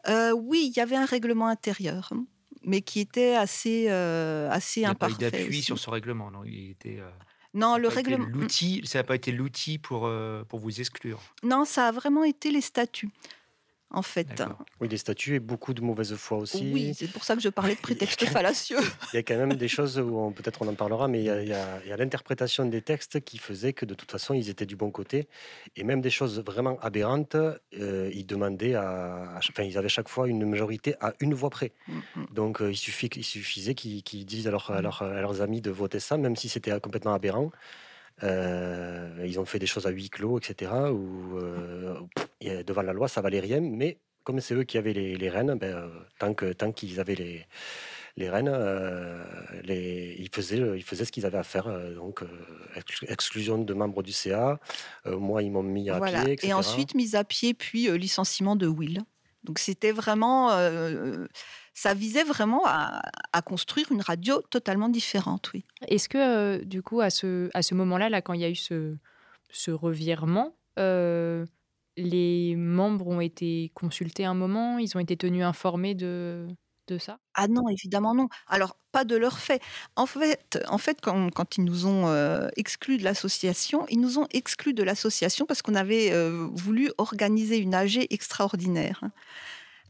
[0.08, 2.14] Oui, il y avait un règlement intérieur,
[2.64, 5.16] mais qui était assez, assez il imparfait.
[5.16, 6.44] Il n'y a pas d'appui sur ce règlement, non?
[6.46, 7.02] Il était.
[7.54, 8.28] Non, le règlement.
[8.28, 11.22] L'outil, ça n'a pas été l'outil pour, euh, pour vous exclure.
[11.44, 13.10] Non, ça a vraiment été les statuts
[13.90, 14.44] en fait.
[14.82, 16.72] Oui, des statuts et beaucoup de mauvaise foi aussi.
[16.74, 18.80] Oui, c'est pour ça que je parlais de prétexte fallacieux.
[19.14, 21.54] Il y a quand même des choses où peut-être on en parlera, mais il y
[21.54, 25.28] a, l'interprétation des textes qui faisait que de toute façon ils étaient du bon côté,
[25.76, 27.36] et même des choses vraiment aberrantes.
[27.36, 31.72] Euh, ils demandaient à, enfin ils avaient chaque fois une majorité à une voix près.
[31.88, 32.26] Mm, mm.
[32.32, 36.18] Donc euh, il, suffit, il suffisait qu'ils disent à, à, leurs amis de voter ça,
[36.18, 37.52] même si c'était complètement aberrant.
[38.24, 40.72] Euh, ils ont fait des choses à huis clos, etc.
[40.74, 41.96] Euh,
[42.42, 43.62] devant la loi, ça valait rien.
[43.62, 47.16] Mais comme c'est eux qui avaient les, rênes, ben, euh, tant que tant qu'ils avaient
[47.16, 47.46] les
[48.18, 48.52] les Rennes,
[49.64, 51.70] les, ils, faisaient, ils faisaient ce qu'ils avaient à faire.
[51.94, 52.24] donc,
[53.08, 54.60] exclusion de membres du CA.
[55.06, 56.32] moi, ils m'ont mis à pied.
[56.32, 56.48] Etc.
[56.48, 59.04] Et ensuite, mise à pied, puis licenciement de Will.
[59.44, 60.50] Donc, c'était vraiment
[61.78, 65.64] ça visait vraiment à, construire une radio totalement différente, oui.
[65.88, 68.50] Est-ce que, euh, du coup, à ce, à ce moment-là, là, quand il y a
[68.50, 68.98] eu ce,
[69.52, 71.46] ce revirement, euh,
[71.98, 76.48] les membres ont été consultés un moment Ils ont été tenus informés de,
[76.88, 77.20] de ça?
[77.36, 78.30] Ah non, évidemment non.
[78.48, 79.62] Alors, pas de leur fait.
[79.96, 84.28] En fait, en fait quand, ils nous ont euh, exclus de l'association, ils nous ont
[84.32, 86.12] exclus de l'association parce qu'on avait
[86.54, 89.02] voulu organiser une AG extraordinaire.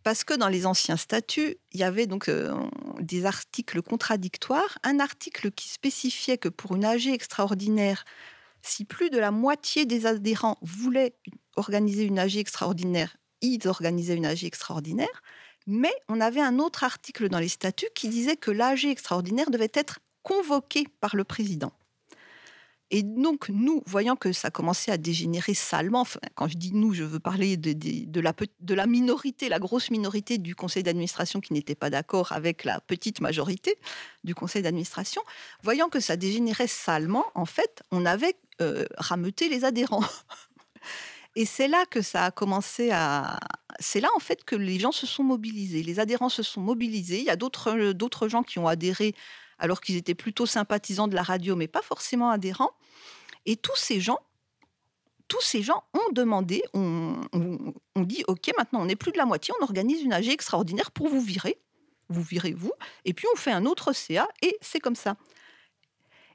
[0.04, 2.54] Parce que dans les anciens statuts, il y avait donc euh,
[3.00, 4.78] des articles contradictoires.
[4.84, 8.06] Un article qui spécifiait que pour une AG extraordinaire,
[8.62, 11.16] si plus de la moitié des adhérents voulaient
[11.56, 15.22] organiser une AG extraordinaire, ils organisaient une AG extraordinaire.
[15.68, 19.72] Mais on avait un autre article dans les statuts qui disait que l'AG extraordinaire devait
[19.74, 21.74] être convoquée par le président.
[22.90, 27.04] Et donc, nous, voyant que ça commençait à dégénérer salement, quand je dis nous, je
[27.04, 31.52] veux parler de, de, la, de la minorité, la grosse minorité du conseil d'administration qui
[31.52, 33.76] n'était pas d'accord avec la petite majorité
[34.24, 35.22] du conseil d'administration,
[35.64, 40.04] voyant que ça dégénérait salement, en fait, on avait euh, rameuté les adhérents.
[41.36, 43.40] Et c'est là que ça a commencé à.
[43.80, 45.84] C'est là, en fait, que les gens se sont mobilisés.
[45.84, 47.20] Les adhérents se sont mobilisés.
[47.20, 49.14] Il y a d'autres gens qui ont adhéré
[49.60, 52.72] alors qu'ils étaient plutôt sympathisants de la radio, mais pas forcément adhérents.
[53.46, 54.20] Et tous ces gens,
[55.28, 57.22] tous ces gens ont demandé, on,
[57.96, 61.08] dit, OK, maintenant on n'est plus de la moitié, on organise une AG extraordinaire pour
[61.08, 61.60] vous virer.
[62.10, 62.72] Vous virez vous,
[63.04, 65.18] et puis on fait un autre CA, et c'est comme ça.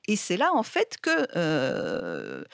[0.08, 2.44] Et c'est là, en fait, que, euh,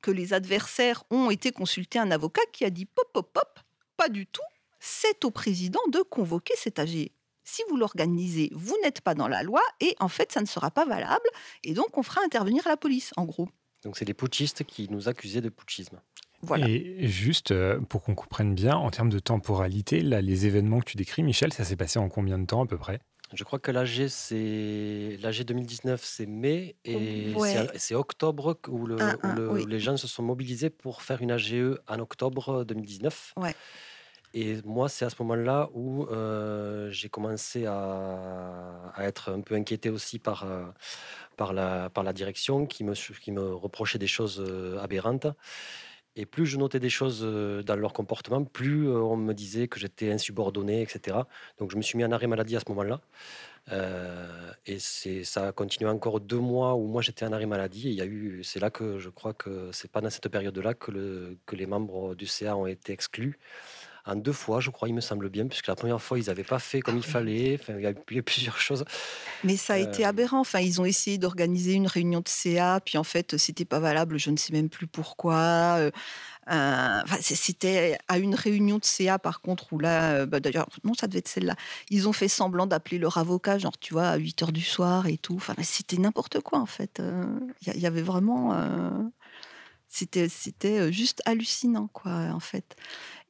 [0.00, 3.60] que les adversaires ont été consulter un avocat qui a dit, pop, pop, pop,
[3.96, 4.42] pas du tout,
[4.80, 7.10] c'est au président de convoquer cet AG
[7.44, 10.70] si vous l'organisez, vous n'êtes pas dans la loi et en fait, ça ne sera
[10.70, 11.28] pas valable.
[11.62, 13.48] Et donc, on fera intervenir la police, en gros.
[13.84, 16.00] Donc, c'est les putschistes qui nous accusaient de putschisme.
[16.42, 16.68] Voilà.
[16.68, 20.90] Et juste euh, pour qu'on comprenne bien, en termes de temporalité, là, les événements que
[20.90, 23.00] tu décris, Michel, ça s'est passé en combien de temps à peu près?
[23.32, 27.34] Je crois que l'AG, c'est l'AG 2019, c'est mai et
[27.76, 33.34] c'est octobre où, les gens se sont mobilisés pour faire une AGE en octobre 2019.
[33.36, 33.54] Ouais.
[34.36, 39.90] Et moi, c'est à ce moment-là où euh, j'ai commencé à, être un peu inquiété
[39.90, 40.64] aussi par, euh,
[41.36, 45.28] par, la, par la direction qui me, qui me reprochait des choses euh, aberrantes.
[46.16, 47.22] Et plus je notais des choses
[47.64, 51.18] dans leur comportement, plus on me disait que j'étais insubordonné, etc.
[51.58, 53.00] Donc je me suis mis en arrêt maladie à ce moment-là.
[54.66, 57.88] et c'est, ça a continué encore deux mois où moi j'étais en arrêt maladie.
[57.88, 60.28] Et il y a eu, c'est là que je crois que c'est pas dans cette
[60.28, 63.38] période-là que, que les membres du CA ont été exclus
[64.06, 66.44] en deux fois, je crois, il me semble bien, puisque la première fois, ils n'avaient
[66.44, 67.58] pas fait comme il fallait.
[67.58, 68.84] Enfin, il y a eu plusieurs choses.
[69.44, 70.40] Mais ça a été euh, aberrant.
[70.40, 74.18] Enfin, ils ont essayé d'organiser une réunion de CA, puis en fait, c'était pas valable.
[74.18, 75.76] Je ne sais même plus pourquoi.
[75.78, 75.90] Euh,
[76.50, 81.06] euh, c'était à une réunion de CA, par contre, où là, bah, d'ailleurs, non, ça
[81.06, 81.56] devait être celle-là.
[81.88, 85.06] Ils ont fait semblant d'appeler leur avocat, genre, tu vois, à 8 heures du soir
[85.06, 85.36] et tout.
[85.36, 87.00] Enfin, c'était n'importe quoi, en fait.
[87.62, 88.54] Il y, avait vraiment.
[89.88, 92.76] c'était, c'était juste hallucinant, quoi, en fait.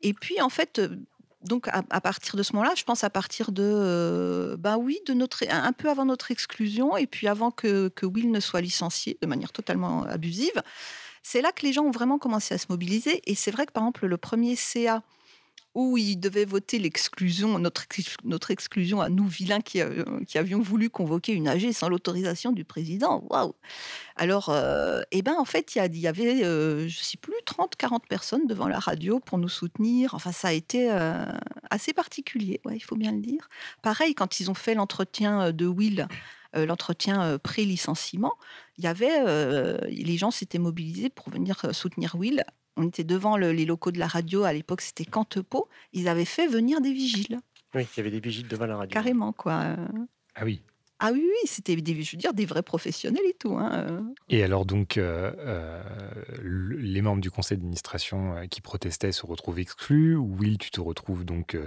[0.04, 0.96] Et puis, en fait, euh,
[1.42, 5.44] donc à, partir de ce moment-là, je pense à partir de, ben oui, de notre,
[5.50, 9.52] un peu avant notre exclusion, et puis avant que Will ne soit licencié de manière
[9.52, 10.62] totalement abusive,
[11.22, 13.20] c'est là que les gens ont vraiment commencé à se mobiliser.
[13.26, 15.02] Et c'est vrai que par exemple, le premier CA
[15.74, 20.88] où il devait voter l'exclusion, notre, exclusion à nous, vilains, qui, euh, qui avions voulu
[20.88, 23.24] convoquer une AG sans l'autorisation du président.
[23.28, 23.54] Waouh
[24.14, 27.74] Alors, euh, eh ben, en fait, il y, avait, euh, je ne sais plus, 30,
[27.74, 30.14] 40 personnes devant la radio pour nous soutenir.
[30.14, 30.88] Enfin, ça a été
[31.70, 33.48] assez particulier, il faut bien le dire.
[33.82, 36.06] Pareil, quand ils ont fait l'entretien de Will,
[36.54, 38.34] l'entretien pré-licenciement,
[38.78, 42.44] il y avait, les gens s'étaient mobilisés pour venir soutenir Will
[42.76, 46.46] on était devant les locaux de la radio, à l'époque c'était Cantepo, ils avaient fait
[46.46, 47.40] venir des vigiles.
[47.74, 48.92] Oui, il y avait des vigiles devant la radio.
[48.92, 49.76] Carrément, quoi.
[50.34, 50.62] Ah oui.
[51.00, 53.58] Ah oui, oui, c'était des, je veux dire, des vrais professionnels et tout.
[53.58, 54.14] Hein.
[54.28, 55.82] Et alors donc, euh, euh,
[56.42, 60.16] les membres du conseil d'administration euh, qui protestaient se retrouvent exclus.
[60.16, 61.58] Will, tu te retrouves donc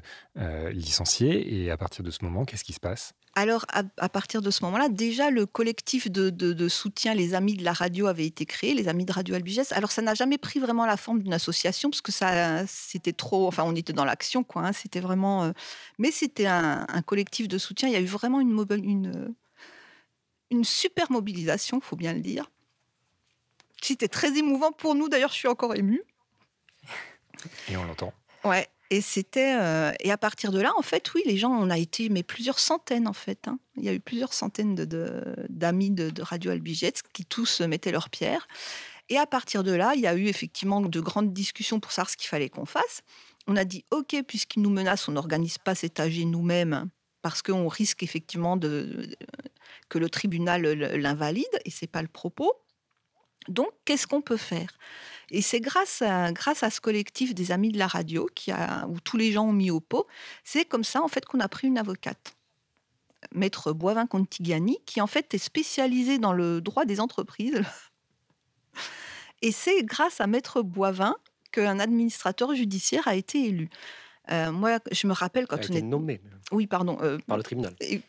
[0.72, 1.62] licencié.
[1.62, 3.14] Et à partir de ce moment, qu'est-ce qui se passe?
[3.38, 7.72] Alors, à, partir de ce moment-là, déjà, le collectif de, soutien, les Amis de la
[7.72, 9.72] radio, avait été créé, les Amis de Radio Albigès.
[9.74, 13.48] Alors, ça n'a jamais pris vraiment la forme d'une association, parce que ça, c'était trop.
[13.48, 14.64] Enfin, on était dans l'action, quoi.
[14.64, 15.44] Hein, c'était vraiment.
[15.44, 15.52] Euh,
[16.00, 17.88] mais c'était un, collectif de soutien.
[17.88, 19.36] Il y a eu vraiment une, une,
[20.50, 22.50] une super mobilisation, faut bien le dire.
[23.84, 25.10] C'était très émouvant pour nous.
[25.10, 26.02] D'ailleurs, je suis encore émue.
[27.70, 28.12] Et on l'entend.
[28.44, 28.68] Ouais.
[28.90, 31.78] Et c'était euh, et à partir de là, en fait, oui, les gens, on a
[31.78, 33.48] été mais plusieurs centaines en fait.
[33.48, 33.60] Hein.
[33.76, 34.76] Il y a eu plusieurs centaines
[35.50, 38.48] d'amis de, de, Radio Albigets qui tous mettaient leurs pierres.
[39.10, 42.10] Et à partir de là, il y a eu effectivement de grandes discussions pour savoir
[42.10, 43.02] ce qu'il fallait qu'on fasse.
[43.48, 46.90] On a dit OK, puisqu'ils nous menacent, on n'organise pas cet AG nous-mêmes
[47.22, 49.10] parce qu'on risque effectivement de,
[49.90, 52.54] que le tribunal l'invalide et c'est pas le propos.
[53.48, 54.70] Donc, qu'est-ce qu'on peut faire?
[55.30, 58.88] Et c'est grâce à, grâce à ce collectif des Amis de la radio, qui a,
[58.88, 60.08] où tous les gens ont mis au pot,
[60.44, 62.36] c'est comme ça en fait qu'on a pris une avocate.
[63.34, 67.62] Maître Boivin Contigani, qui en fait est spécialisée dans le droit des entreprises.
[69.42, 71.16] Et c'est grâce à Maître Boivin
[71.52, 73.70] qu'un administrateur judiciaire a été élu.
[74.32, 76.22] Euh, moi, je me rappelle quand a on été est nommé
[76.52, 77.76] oui, pardon, euh, par le tribunal.
[77.82, 78.02] Et,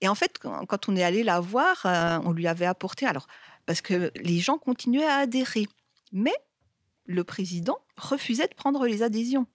[0.00, 3.26] et, en fait, quand on est allé la voir, euh, on lui avait apporté alors
[3.70, 5.68] parce que les gens continuaient à adhérer.
[6.10, 6.34] Mais
[7.06, 9.46] le président refusait de prendre les adhésions.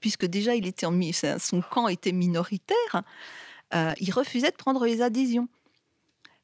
[0.00, 1.00] Puisque déjà, il était en,
[1.38, 3.04] son camp était minoritaire,
[3.72, 5.48] euh, il refusait de prendre les adhésions.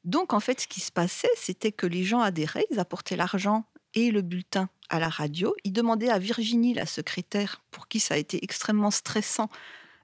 [0.05, 3.65] Donc, en fait, ce qui se passait, c'était que les gens adhéraient, ils apportaient l'argent
[3.93, 5.53] et le bulletin à la radio.
[5.65, 9.49] Ils demandaient à Virginie, la secrétaire, pour qui ça a été extrêmement stressant,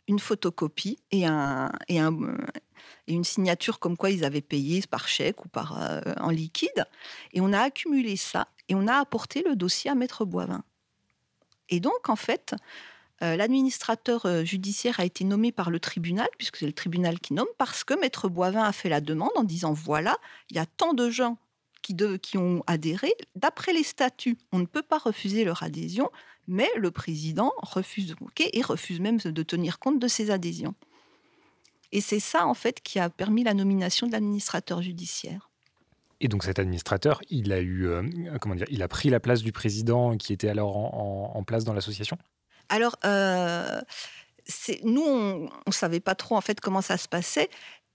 [0.10, 2.12] une photocopie et, un, et, un,
[3.08, 6.86] et une signature comme quoi ils avaient payé par chèque ou par, euh, en liquide.
[7.34, 10.64] Et on a accumulé ça et on a apporté le dossier à Maître Boivin.
[11.70, 12.56] Et donc, en fait,
[13.22, 17.34] euh, l'administrateur euh, judiciaire a été nommé par le tribunal, puisque c'est le tribunal qui
[17.34, 20.18] nomme, parce que Maître Boivin a fait la demande en disant voilà,
[20.50, 21.38] il y a tant de gens
[21.82, 23.14] qui, de, ont adhéré.
[23.36, 26.10] D'après les statuts, on ne peut pas refuser leur adhésion,
[26.48, 30.76] mais le président refuse et refuse même de tenir compte de ces adhésions.
[31.94, 35.52] Et c'est ça, en fait, qui a permis la nomination de l'administrateur judiciaire.
[36.20, 38.02] Et donc cet administrateur, il a eu, euh,
[38.42, 41.74] comment dire, il a pris la place du président qui était alors en, place dans
[41.74, 42.18] l'association?
[42.70, 43.80] Alors, euh,
[44.84, 47.50] nous, on ne savait pas trop en fait comment ça se passait.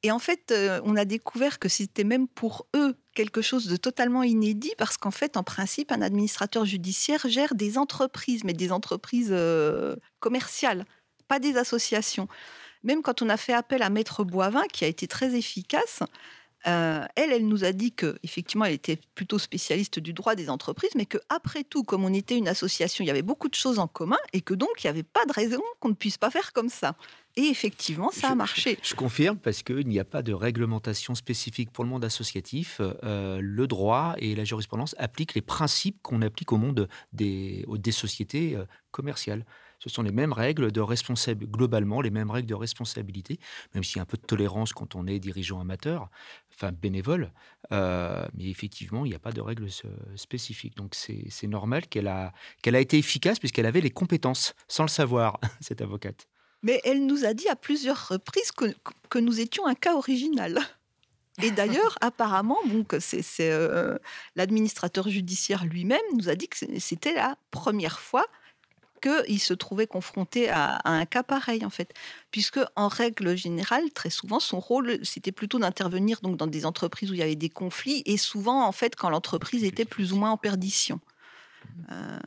[0.04, 3.76] Et en fait, euh, on a découvert que c'était même pour eux quelque chose de
[3.76, 8.70] totalement inédit parce qu'en fait, en principe, un administrateur judiciaire gère des entreprises, mais des
[8.70, 9.34] entreprises
[10.20, 10.84] commerciales,
[11.26, 12.28] pas des associations.
[12.82, 16.02] Même quand on a fait appel à Maître Boivin, qui a été très efficace,
[16.66, 20.50] euh, elle, elle nous a dit que effectivement, elle était plutôt spécialiste du droit des
[20.50, 23.54] entreprises, mais que après tout, comme on était une association, il y avait beaucoup de
[23.54, 26.18] choses en commun et que donc il n'y avait pas de raison qu'on ne puisse
[26.18, 26.96] pas faire comme ça.
[27.36, 28.78] Et effectivement, ça a marché.
[28.82, 32.80] Je, confirme parce qu'il n'y a pas de réglementation spécifique pour le monde associatif.
[32.80, 37.92] Euh, le droit et la jurisprudence appliquent les principes qu'on applique au monde des, des
[37.92, 39.44] sociétés euh, commerciales
[39.78, 43.38] ce sont les mêmes règles de responsabilité, globalement, les mêmes règles de responsabilité,
[43.74, 46.08] même s'il y a un peu de tolérance quand on est dirigeant amateur,
[46.54, 47.32] enfin bénévole,
[47.72, 49.68] euh, mais effectivement, il n'y a pas de règles
[50.16, 50.76] spécifiques.
[50.76, 54.88] Donc c'est normal qu'elle a, qu'elle a été efficace puisqu'elle avait les compétences, sans le
[54.88, 56.28] savoir, cette avocate.
[56.62, 58.74] Mais elle nous a dit à plusieurs reprises que,
[59.08, 60.58] que nous étions un cas original.
[61.42, 63.96] Et d'ailleurs, apparemment, donc c'est euh,
[64.34, 68.26] l'administrateur judiciaire lui-même nous a dit que c'était la première fois
[69.00, 71.92] qu'il se trouvait confronté à, un cas pareil, en fait.
[72.30, 77.10] Puisque, en règle générale, très souvent, son rôle, c'était plutôt d'intervenir donc dans des entreprises
[77.10, 80.16] où il y avait des conflits, et souvent, en fait, quand l'entreprise était plus ou
[80.16, 81.00] moins en perdition.
[81.90, 82.18] Euh,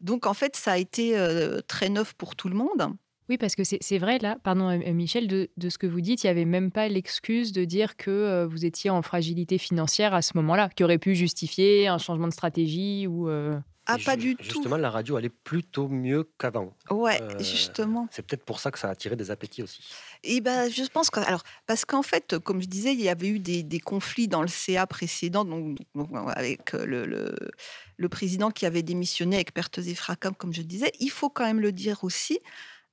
[0.00, 2.94] donc, en fait, ça a été euh, très neuf pour tout le monde.
[3.28, 6.26] Oui, parce que c'est vrai, là, pardon euh, Michel, de, ce que vous dites, il
[6.26, 10.36] n'y avait même pas l'excuse de dire que vous étiez en fragilité financière à ce
[10.36, 13.28] moment-là, qui aurait pu justifier un changement de stratégie ou...
[13.86, 14.42] Ah, pas du tout.
[14.44, 16.74] Justement, la radio allait plutôt mieux qu'avant.
[16.90, 18.08] Ouais, euh, justement.
[18.10, 19.82] C'est peut-être pour ça que ça a attiré des appétits aussi.
[20.24, 23.28] Et ben, je pense que, alors, parce qu'en fait, comme je disais, il y avait
[23.28, 25.78] eu des, conflits dans le CA précédent, donc,
[26.34, 27.34] avec euh, le,
[27.96, 30.90] le, président qui avait démissionné avec pertes et fracas, comme je disais.
[30.98, 32.40] Il faut quand même le dire aussi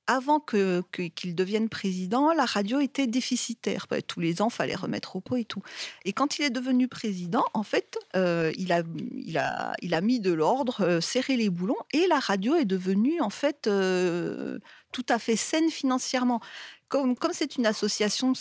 [0.06, 0.82] avant que,
[1.14, 3.86] qu'il devienne président, la radio était déficitaire.
[3.88, 5.62] Bah, tous les ans, fallait remettre au pot et tout.
[6.04, 8.82] Et quand il est devenu président, en fait, euh, il, a,
[9.16, 12.64] il, a, il a mis de l'ordre, euh, serré les boulons, et la radio est
[12.64, 14.58] devenue, en fait, euh,
[14.92, 16.40] tout à fait saine financièrement.
[16.88, 18.34] Comme, comme c'est une association,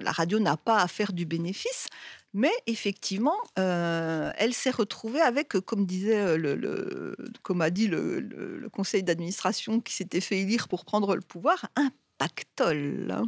[0.00, 1.88] la radio n'a pas à faire du bénéfice,
[2.36, 8.68] mais effectivement, euh, elle s'est retrouvée avec, comme disait euh, le, comme a dit le,
[8.70, 13.10] conseil d'administration qui s'était fait élire pour prendre le pouvoir, un pactole.
[13.10, 13.24] Hein.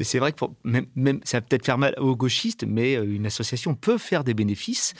[0.00, 0.44] Et c'est vrai que
[1.22, 4.94] ça va peut-être faire mal aux gauchistes, mais euh, une association peut faire des bénéfices.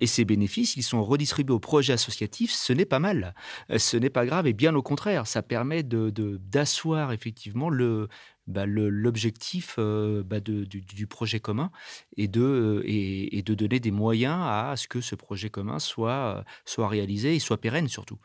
[0.00, 2.50] et ces bénéfices, ils sont redistribués aux projets associatifs.
[2.50, 3.34] Ce n'est pas mal.
[3.76, 4.46] ce n'est pas grave.
[4.46, 8.08] Et bien au contraire, ça permet d'asseoir de, effectivement le,
[8.50, 11.70] bah, l'objectif bah, du, projet commun
[12.16, 16.88] et de, et, de donner des moyens à ce que ce projet commun soit, soit
[16.88, 18.18] réalisé et soit pérenne surtout.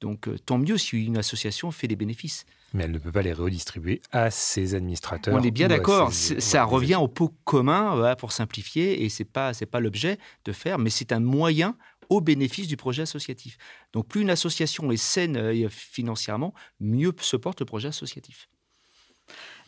[0.00, 2.44] Donc tant mieux si une association fait des bénéfices.
[2.74, 5.34] Mais elle ne peut pas les redistribuer à ses administrateurs.
[5.34, 6.12] On est bien d'accord.
[6.12, 10.78] Ça revient au pot commun pour simplifier et c'est pas c'est pas l'objet de faire,
[10.78, 11.76] mais c'est un moyen
[12.08, 13.56] au bénéfice du projet associatif.
[13.92, 18.48] Donc plus une association est saine euh, financièrement, mieux se porte le projet associatif.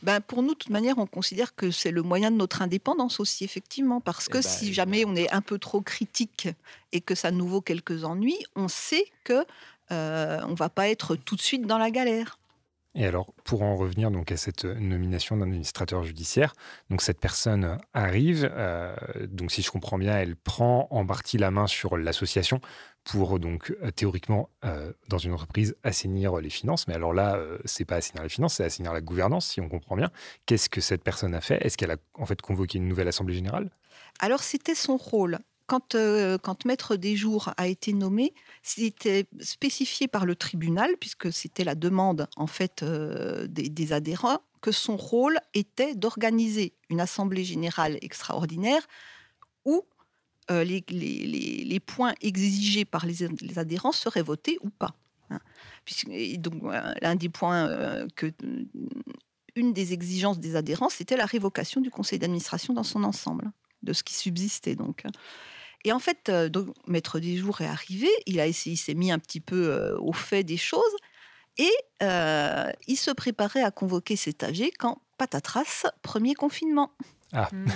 [0.04, 3.20] Ben pour nous, de toute manière, on considère que c'est le moyen de notre indépendance
[3.20, 6.48] aussi, effectivement, parce que eh ben, si jamais on est un peu trop critique
[6.92, 9.46] et que ça nous vaut quelques ennuis, on sait que
[9.92, 12.38] euh, on va pas être tout de suite dans la galère.
[12.96, 16.54] Et alors, pour en revenir donc à cette nomination d'administrateur judiciaire,
[16.90, 18.94] donc cette personne arrive, euh,
[19.26, 22.60] donc si je comprends bien, elle prend en partie la main sur l'association
[23.04, 26.88] pour donc euh, théoriquement euh, dans une entreprise assainir les finances.
[26.88, 29.96] Mais alors là, c'est pas assainir les finances, c'est assainir la gouvernance, si on comprend
[29.96, 30.10] bien.
[30.46, 31.64] Qu'est-ce que cette personne a fait?
[31.64, 33.70] Est-ce qu'elle a en fait convoqué une nouvelle assemblée générale?
[34.20, 40.26] Alors c'était son rôle quand, euh, quand Maître jours a été nommé, c'était spécifié par
[40.26, 45.94] le tribunal, puisque c'était la demande en fait euh, des, adhérents, que son rôle était
[45.94, 48.86] d'organiser une assemblée générale extraordinaire
[49.64, 49.84] où
[50.50, 53.24] euh, les, les, points exigés par les,
[53.58, 54.94] adhérents seraient votés ou pas.
[55.30, 55.40] Hein.
[56.38, 56.62] donc
[57.00, 58.30] l'un des points que
[59.56, 63.50] une des exigences des adhérents, c'était la révocation du conseil d'administration dans son ensemble,
[63.82, 65.04] de ce qui subsistait donc.
[65.84, 69.12] Et en fait, euh, donc, Maître jours est arrivé, il, a essayé, il s'est mis
[69.12, 70.82] un petit peu euh, au fait des choses,
[71.58, 71.72] et
[72.02, 76.90] euh, il se préparait à convoquer cet âgé quand, patatras, premier confinement.
[77.32, 77.48] Ah.
[77.52, 77.66] Hmm.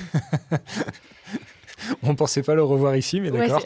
[2.02, 3.62] On ne pensait pas le revoir ici, mais d'accord.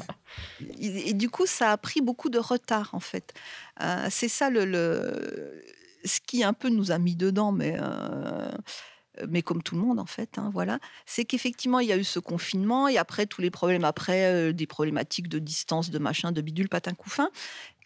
[0.80, 3.34] et, du coup, ça a pris beaucoup de retard, en fait.
[4.10, 5.62] c'est ça le, le,
[6.06, 8.50] ce qui un peu nous a mis dedans, mais euh,
[9.28, 12.04] mais comme tout le monde en fait, hein, voilà, c'est qu'effectivement il y a eu
[12.04, 16.32] ce confinement et après tous les problèmes après, euh, des problématiques de distance, de machin,
[16.32, 17.30] de bidule, patin couffin.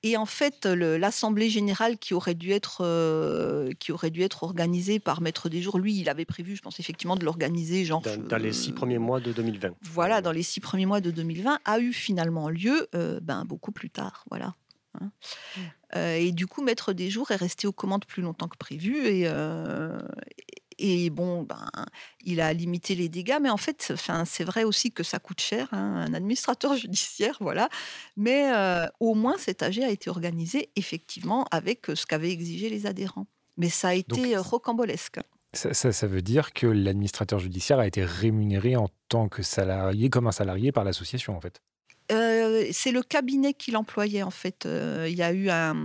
[0.03, 4.99] Et en fait, l'assemblée générale qui aurait dû être euh, qui aurait dû être organisée
[4.99, 8.37] par Maître des Jours, lui, il avait prévu, je pense effectivement, de l'organiser genre dans,
[8.39, 9.75] les six premiers mois de 2020.
[9.83, 12.89] Voilà, dans les six premiers mois de 2020, a eu finalement lieu,
[13.23, 14.55] ben beaucoup plus tard, voilà.
[15.01, 15.13] Hein.
[15.57, 15.99] Mmh.
[15.99, 19.29] et du coup, Maître des Jours est resté aux commandes plus longtemps que prévu et,
[20.81, 21.69] et bon, ben,
[22.25, 25.41] il a limité les dégâts, mais en fait, enfin, c'est vrai aussi que ça coûte
[25.41, 27.69] cher, hein, un administrateur judiciaire, voilà.
[28.17, 32.71] Mais euh, au moins, cet AG a été organisé effectivement avec euh, ce qu'avaient exigé
[32.71, 33.27] les adhérents.
[33.59, 35.21] Mais ça a été euh, rocambolesque.
[35.53, 40.29] Ça, ça, veut dire que l'administrateur judiciaire a été rémunéré en tant que salarié, comme
[40.29, 41.61] un salarié par l'association, en fait?
[42.73, 44.67] c'est le cabinet qui l'employait en fait.
[44.67, 45.77] Il y a eu un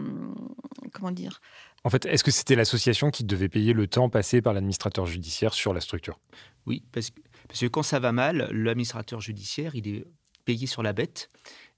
[0.91, 1.39] comment dire
[1.86, 5.54] en fait, est-ce que c'était l'association qui devait payer le temps passé par l'administrateur judiciaire
[5.54, 6.20] sur la structure?
[6.66, 10.08] Oui, parce que, quand ça va mal, l'administrateur judiciaire, il est
[10.46, 11.30] payé sur la bête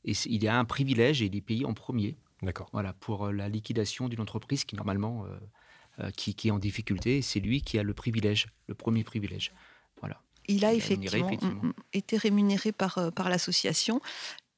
[0.05, 2.17] et il a un privilège et il est payé en premier.
[2.41, 2.69] D'accord.
[2.71, 5.37] Voilà, pour euh, la liquidation d'une entreprise qui, normalement, euh,
[5.99, 9.51] euh, qui, est en difficulté, c'est lui qui a le privilège, le premier privilège.
[9.99, 10.21] Voilà.
[10.47, 13.99] Il a effectivement, mm, mm, été rémunéré par, par l'association.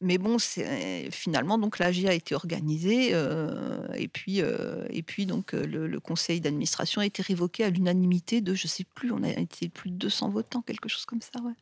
[0.01, 5.25] Mais bon, c'est finalement donc l'AG a été organisé euh, et puis euh, et puis
[5.25, 9.23] donc euh, le, conseil d'administration a été révoqué à l'unanimité de je sais plus, on
[9.23, 11.53] a été plus de 200 votants, quelque chose comme ça, ouais.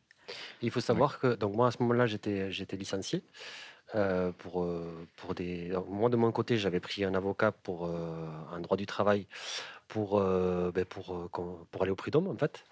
[0.62, 3.22] Il faut savoir que donc moi à ce moment-là j'étais j'étais licencié.
[4.38, 4.68] pour,
[5.16, 5.72] pour des...
[5.88, 9.26] moi, de mon côté, j'avais pris un avocat pour un droit du travail
[9.88, 11.30] pour, ben, pour,
[11.70, 12.64] pour aller au prud'homme, en fait.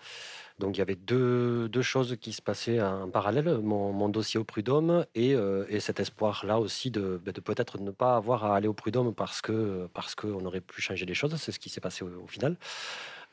[0.59, 5.04] Donc il y avait deux, choses qui se passaient en parallèle, mon, dossier au prud'homme
[5.14, 8.72] et, euh, cet espoir-là aussi de, ben, de peut-être ne pas avoir à aller au
[8.72, 11.36] prud'homme parce que parce qu'on aurait pu changer les choses.
[11.36, 12.57] C'est ce qui s'est passé au, final.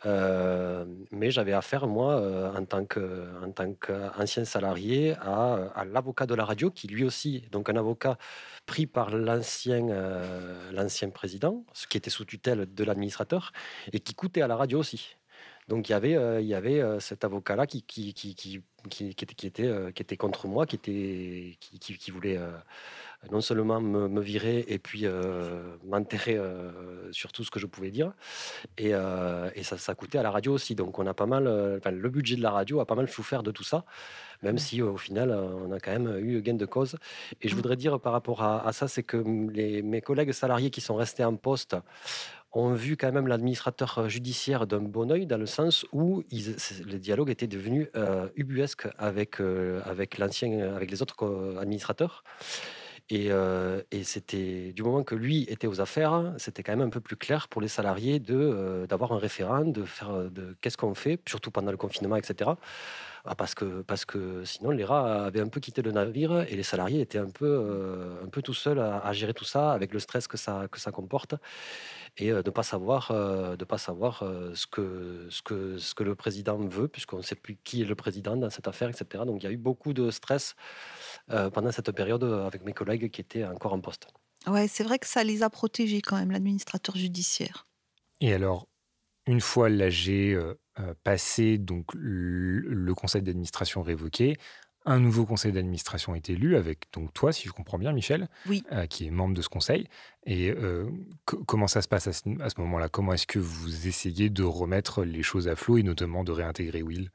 [0.05, 6.71] Euh, mais j'avais affaire, moi, euh, en tant qu'ancien salarié, à, l'avocat de la radio,
[6.71, 8.17] qui lui aussi, donc un avocat
[8.65, 9.81] pris par l'ancien
[10.73, 13.53] l'ancien président, ce qui était sous tutelle de l'administrateur,
[13.93, 15.15] et qui coûtait à la radio aussi.
[15.69, 18.61] Donc il y avait, euh, il y avait euh, cet avocat-là qui, qui, qui, qui,
[18.89, 22.39] qui, était, qui, était, euh, qui était contre moi, qui, était, qui, qui voulait
[23.31, 25.05] non seulement me, me, virer et puis
[25.85, 26.37] m'enterrer
[27.11, 28.11] sur tout ce que je pouvais dire.
[28.77, 30.75] Et, et ça, ça coûtait à la radio aussi.
[30.75, 33.51] Donc on a pas mal, le budget de la radio a pas mal souffert de
[33.51, 33.85] tout ça,
[34.41, 36.97] même si au final on a quand même eu gain de cause.
[37.41, 40.69] Et je voudrais dire par rapport à, à ça, c'est que les, mes collègues salariés
[40.69, 41.77] qui sont restés en poste
[42.53, 46.97] ont vu quand même l'administrateur euh, judiciaire d'un bon oeil, dans le sens où le
[46.97, 52.23] dialogue était devenu euh, ubuesque avec, euh, avec, l'ancien, avec les autres administrateurs.
[53.09, 53.29] Et,
[54.03, 57.47] c'était du moment que lui était aux affaires, c'était quand même un peu plus clair
[57.47, 61.69] pour les salariés de d'avoir un référent, de faire de qu'est-ce qu'on fait, surtout pendant
[61.69, 62.51] le confinement, etc.
[63.25, 66.55] Ah, parce, que, parce que sinon, les rats avaient un peu quitté le navire et
[66.55, 69.99] les salariés étaient un peu, un peu tout seuls à, gérer tout ça avec le
[69.99, 71.35] stress que ça, que ça comporte
[72.17, 74.19] et de ne pas savoir, de pas savoir
[74.53, 77.85] ce, que, ce, que, ce que le président veut, puisqu'on ne sait plus qui est
[77.85, 79.23] le président dans cette affaire, etc.
[79.25, 80.55] Donc il y a eu beaucoup de stress
[81.27, 84.07] pendant cette période avec mes collègues qui étaient encore en poste.
[84.47, 87.65] Ouais, c'est vrai que ça les a protégés quand même, l'administrateur judiciaire.
[88.19, 88.67] Et alors,
[89.25, 90.55] une fois l'AG euh,
[91.03, 94.37] passé donc le, conseil d'administration révoqué,
[94.85, 98.27] un nouveau conseil d'administration est élu avec donc toi, si je comprends bien, Michel,
[98.71, 99.87] euh, qui est membre de ce conseil.
[100.25, 100.89] Et euh,
[101.25, 102.89] comment ça se passe à ce, moment-là?
[102.89, 106.83] Comment est-ce que vous essayez de remettre les choses à flot et notamment de réintégrer
[106.83, 107.11] Will?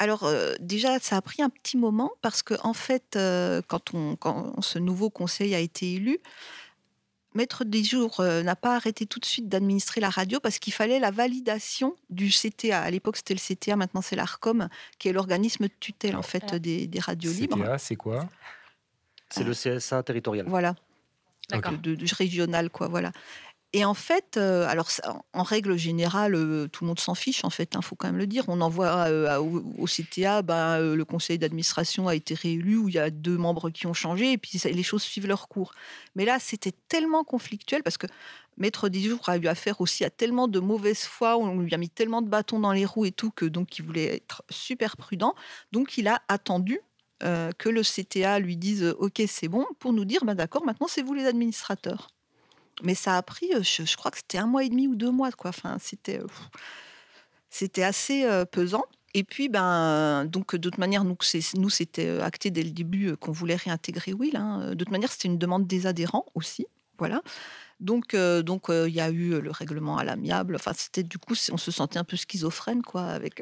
[0.00, 0.30] Alors
[0.60, 3.18] déjà, ça a pris un petit moment parce que en fait,
[3.66, 6.20] quand, on, quand ce nouveau conseil a été élu,
[7.38, 10.72] Maître des Jours euh, n'a pas arrêté tout de suite d'administrer la radio parce qu'il
[10.72, 12.82] fallait la validation du CTA.
[12.82, 14.68] À l'époque, c'était le CTA, maintenant c'est l'ARCOM,
[14.98, 17.56] qui est l'organisme de tutelle en fait des, radios libres.
[17.56, 18.28] CTA, c'est quoi?
[19.30, 20.46] C'est le CSA territorial.
[20.48, 20.74] Voilà.
[21.52, 22.88] De, de, régional, quoi.
[22.88, 23.12] Voilà.
[23.74, 24.88] Et en fait, euh, alors
[25.34, 27.44] en règle générale, euh, tout le monde s'en fiche.
[27.44, 28.44] En fait, il hein, faut quand même le dire.
[28.48, 32.98] On envoie euh, au, CTA, ben, le conseil d'administration a été réélu, où il y
[32.98, 35.72] a deux membres qui ont changé, et puis les choses suivent leur cours.
[36.16, 38.06] Mais là, c'était tellement conflictuel parce que
[38.56, 41.90] Maître jours a eu affaire aussi à tellement de mauvaise foi, on lui a mis
[41.90, 45.34] tellement de bâtons dans les roues et tout que donc il voulait être super prudent.
[45.70, 46.80] Donc il a attendu
[47.20, 51.02] que le CTA lui dise OK, c'est bon, pour nous dire bah, d'accord, maintenant c'est
[51.02, 52.08] vous les administrateurs.
[52.82, 55.10] Mais ça a pris, euh, je, crois que c'était un mois et demi ou deux
[55.10, 55.50] mois, quoi.
[55.50, 56.26] Enfin, c'était, euh,
[57.50, 58.84] c'était assez euh, pesant.
[59.14, 61.16] Et puis, ben, donc, de toute manière, nous,
[61.70, 64.36] c'était acté dès le début qu'on voulait réintégrer Will.
[64.36, 64.70] Hein.
[64.70, 66.66] De toute manière, c'était une demande des adhérents aussi.
[66.98, 67.22] Voilà.
[67.80, 70.56] Donc, donc, il y a eu le règlement à l'amiable.
[70.56, 73.40] Enfin, c'était du coup, on se sentait un peu schizophrène, quoi, avec,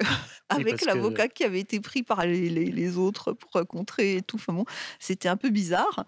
[0.49, 4.37] avec l'avocat qui avait été pris par les, les, autres pour contrer et tout.
[4.37, 4.67] Enfin, bon,
[5.01, 6.07] c'était un peu bizarre.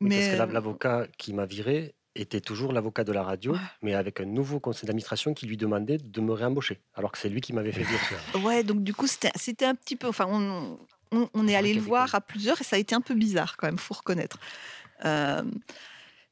[0.00, 4.20] mais parce que l'avocat qui m'a viré, était toujours l'avocat de la radio, mais avec
[4.20, 7.52] un nouveau conseil d'administration qui lui demandait de me réembaucher, alors que c'est lui qui
[7.52, 8.00] m'avait fait dire.
[8.44, 10.08] Ouais, donc du coup, c'était un petit peu.
[10.08, 10.78] Enfin, on,
[11.12, 13.66] on, est allé le voir à plusieurs et ça a été un peu bizarre quand
[13.66, 14.38] même, faut reconnaître.
[15.04, 15.42] Euh,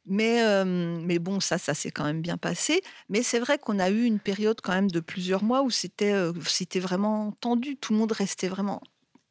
[0.06, 2.80] mais, euh, mais bon, ça, ça s'est quand même bien passé.
[3.08, 6.12] Mais c'est vrai qu'on a eu une période quand même de plusieurs mois où c'était
[6.12, 7.76] euh, c'était vraiment tendu.
[7.76, 8.80] Tout le monde restait vraiment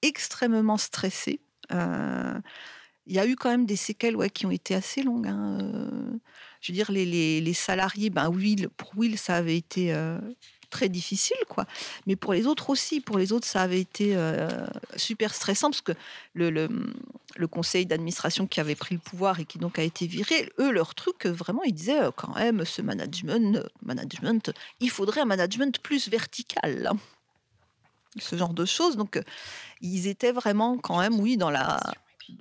[0.01, 1.39] extrêmement stressé.
[3.07, 5.27] Il y a eu quand même des séquelles ouais, qui ont été assez longues.
[5.27, 5.57] Hein,
[6.61, 10.19] je veux dire, les, les, salariés, ben Will, pour Will, ça avait été euh,
[10.69, 11.65] très difficile, quoi.
[12.05, 14.49] Mais pour les autres aussi, pour les autres, ça avait été euh,
[14.95, 15.93] super stressant parce que
[16.33, 20.51] le, le, conseil d'administration qui avait pris le pouvoir et qui donc a été viré,
[20.59, 25.25] eux, leur truc, vraiment, ils disaient euh, quand même, ce management, management, il faudrait un
[25.25, 26.87] management plus vertical.
[26.91, 26.97] Hein.
[28.19, 28.97] Ce genre de choses.
[28.97, 29.21] Donc,
[29.81, 31.79] ils étaient vraiment quand même, oui, dans la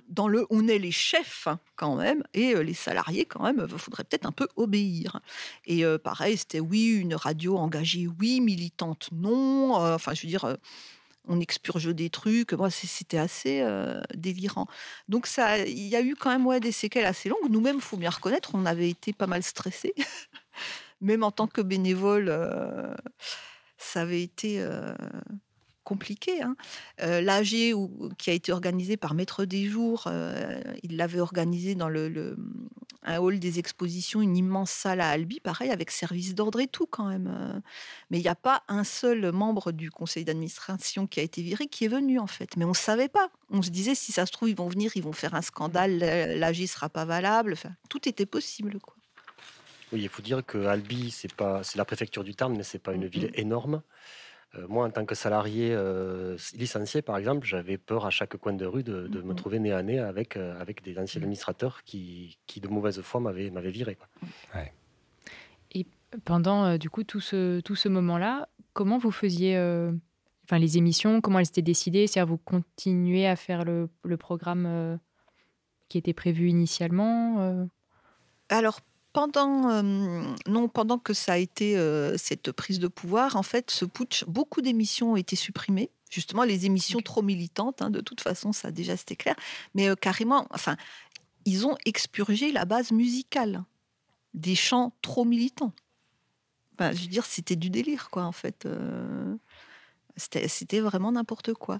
[0.09, 3.65] dans le on est les chefs hein, quand même et euh, les salariés quand même,
[3.69, 5.19] il faudrait peut-être un peu obéir.
[5.65, 9.81] Et euh, pareil, c'était oui, une radio engagée, oui, militante, non.
[9.81, 10.57] Euh, enfin, je veux dire,
[11.27, 12.53] on expurge des trucs.
[12.53, 13.65] Moi, c'était assez
[14.13, 14.67] délirant.
[15.09, 17.49] Donc ça, il y a eu quand même ouais, des séquelles assez longues.
[17.49, 19.93] Nous-mêmes, faut bien reconnaître, on avait été pas mal stressés,
[21.01, 22.33] même en tant que bénévole.
[23.77, 24.65] ça avait été
[25.87, 26.41] compliqué.
[26.41, 26.57] Hein.
[27.01, 27.73] Euh, L'AG
[28.17, 32.35] qui a été organisé par Maître des Jours, euh, il l'avait organisé dans le,
[33.03, 36.87] un hall des expositions, une immense salle à Albi, pareil, avec service d'ordre et tout
[36.87, 37.33] quand même.
[37.33, 37.59] Euh.
[38.11, 41.67] Mais il n'y a pas un seul membre du conseil d'administration qui a été viré
[41.67, 42.57] qui est venu en fait.
[42.57, 43.29] Mais on ne savait pas.
[43.49, 45.99] On se disait, si ça se trouve, ils vont venir, ils vont faire un scandale,
[45.99, 47.53] l'AG ne sera pas valable.
[47.53, 48.77] Enfin, tout était possible.
[48.81, 48.93] Quoi.
[49.93, 52.77] Oui, il faut dire que Albi, c'est pas, c'est la préfecture du Tarn, mais c'est
[52.77, 53.09] pas une mm-hmm.
[53.09, 53.81] ville énorme.
[54.55, 58.53] Euh, moi, en tant que salarié euh, licencié, par exemple, j'avais peur à chaque coin
[58.53, 61.23] de rue de, me mmh trouver nez à nez avec, euh, avec des anciens mmh.
[61.23, 63.97] administrateurs qui, qui de mauvaise foi, m'avaient viré.
[65.71, 65.85] Et
[66.23, 69.57] pendant du coup tout ce, tout ce moment-là, comment vous faisiez
[70.45, 72.07] enfin, les émissions Comment elles étaient décidées?
[72.07, 74.97] C'est-à-dire vous continuez à faire le, le programme
[75.89, 77.67] qui était prévu initialement
[78.47, 78.79] Alors
[79.17, 79.81] pendant, euh,
[80.45, 84.23] non, pendant que ça a été euh, cette prise de pouvoir, en fait, ce putsch,
[84.25, 85.89] beaucoup d'émissions ont été supprimées.
[86.11, 89.35] Justement, les émissions trop militantes, hein, de toute façon, ça déjà c'était clair.
[89.73, 90.77] Mais euh, carrément, enfin,
[91.45, 93.63] ils ont expurgé la base musicale
[94.35, 95.73] des chants trop militants.
[96.79, 98.67] je veux dire, c'était du délire, quoi, en fait.
[100.15, 101.79] c'était vraiment n'importe quoi.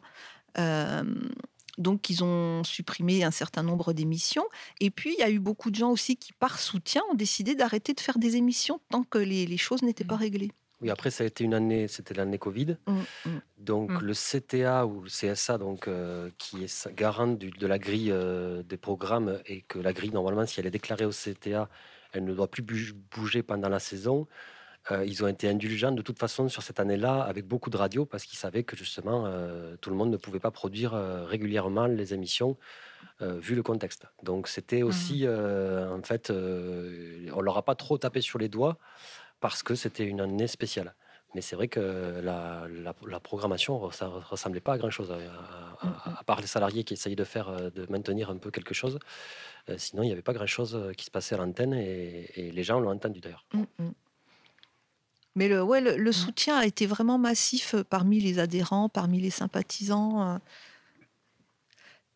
[1.78, 4.46] Donc, ils ont supprimé un certain nombre d'émissions.
[4.80, 7.56] Et puis, il y a eu beaucoup de gens aussi qui, par soutien, ont décidé
[7.56, 10.52] d'arrêter de faire des émissions tant que les, choses n'étaient pas réglées.
[10.82, 12.78] Oui, après, ça a été une année, c'était l'année Covid.
[12.86, 12.94] Mmh,
[13.26, 13.30] mmh.
[13.58, 14.00] Donc, mmh.
[14.02, 18.78] le CTA ou le CSA, donc, euh, qui est garant de la grille euh, des
[18.78, 21.70] programmes, et que la grille, normalement, si elle est déclarée au CTA,
[22.14, 24.28] elle ne doit plus bouger pendant la saison.
[24.92, 28.06] Euh, ils ont été indulgents de toute façon sur cette année-là avec beaucoup de radios
[28.06, 31.88] parce qu'ils savaient que justement euh, tout le monde ne pouvait pas produire euh, régulièrement
[31.88, 32.58] les émissions
[33.20, 34.06] vu le contexte.
[34.22, 34.88] Donc c'était mmh.
[34.88, 38.78] aussi en fait on leur a pas trop tapé sur les doigts
[39.40, 40.94] parce que c'était une année spéciale.
[41.34, 42.68] Mais c'est vrai que la,
[43.08, 47.16] la, programmation ça ressemblait pas à grand chose, à, mmh, part les salariés qui essayaient
[47.16, 49.00] de faire, de maintenir un peu quelque chose.
[49.78, 52.80] sinon, il n'y avait pas grand chose qui se passait à l'antenne et, les gens
[52.80, 53.46] l'ont entendu d'ailleurs.
[53.54, 53.64] Mmh,
[55.38, 56.14] mais le, ouais, le, mmh.
[56.14, 60.28] soutien a été vraiment massif euh, parmi les adhérents, parmi les sympathisants.
[60.28, 60.38] Euh.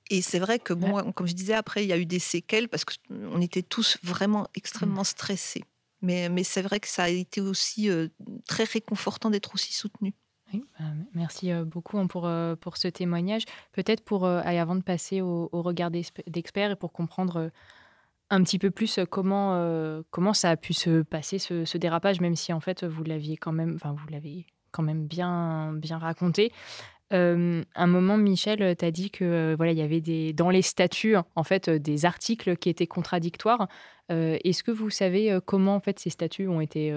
[0.09, 2.67] Et c'est vrai que, bon, comme je disais, après, il y a eu des séquelles
[2.67, 5.15] parce qu'on était tous vraiment extrêmement mmh.
[5.15, 5.63] stressés.
[6.01, 8.07] Mais, mais c'est vrai que ça a été aussi euh,
[8.47, 10.15] très réconfortant d'être aussi soutenu.
[10.51, 12.27] Oui, bah, merci beaucoup hein, pour,
[12.59, 13.43] pour ce témoignage.
[13.71, 17.51] Peut-être pour, avant de passer au, au regard d'experts et pour comprendre
[18.31, 22.35] un petit peu plus comment, euh, comment ça a pu se passer, ce, dérapage, même
[22.35, 26.51] si en fait vous l'aviez quand même, enfin vous l'avez quand même bien, bien raconté.
[27.13, 30.49] Euh, un moment, Michel, tu as dit que euh, voilà, il y avait des, dans
[30.49, 33.67] les statuts en fait des articles qui étaient contradictoires.
[34.09, 36.93] Est-ce que vous savez comment en fait ces statuts ont été,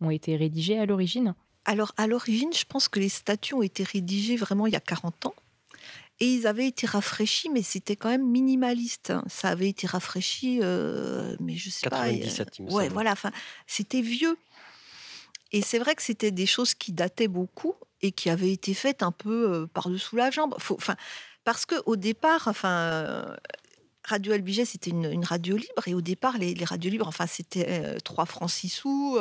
[0.00, 1.34] ont été rédigés à l'origine?
[1.64, 4.80] Alors à l'origine, je pense que les statuts ont été rédigés vraiment il y a
[4.80, 5.34] 40 ans.
[6.20, 9.10] Et ils avaient été rafraîchis, mais c'était quand même minimaliste.
[9.10, 9.24] Hein.
[9.26, 12.08] Ça avait été rafraîchi, euh, mais je sais pas.
[12.08, 13.12] 97, il me Ouais, voilà.
[13.12, 13.32] Enfin,
[13.66, 14.36] c'était vieux.
[15.50, 19.02] Et c'est vrai que c'était des choses qui dataient beaucoup et qui avaient été faites
[19.02, 20.54] un peu euh, par-dessous la jambe.
[20.56, 20.94] Enfin,
[21.42, 23.36] parce que au départ, enfin.
[24.06, 25.88] Radio LBG, c'était une, radio libre.
[25.88, 29.18] Et au départ, les, radios libres, enfin, c'était euh, 3 francs 6 sous,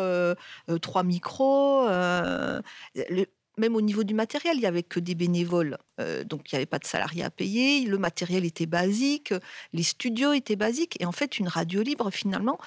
[0.81, 1.87] 3 micros.
[1.87, 3.25] Le,
[3.57, 6.57] même au niveau du matériel, il n'y avait que des bénévoles, euh, donc il n'y
[6.57, 9.33] avait pas de salariés à payer, le matériel était basique,
[9.73, 12.57] les studios étaient basiques, et en fait, une radio libre, finalement,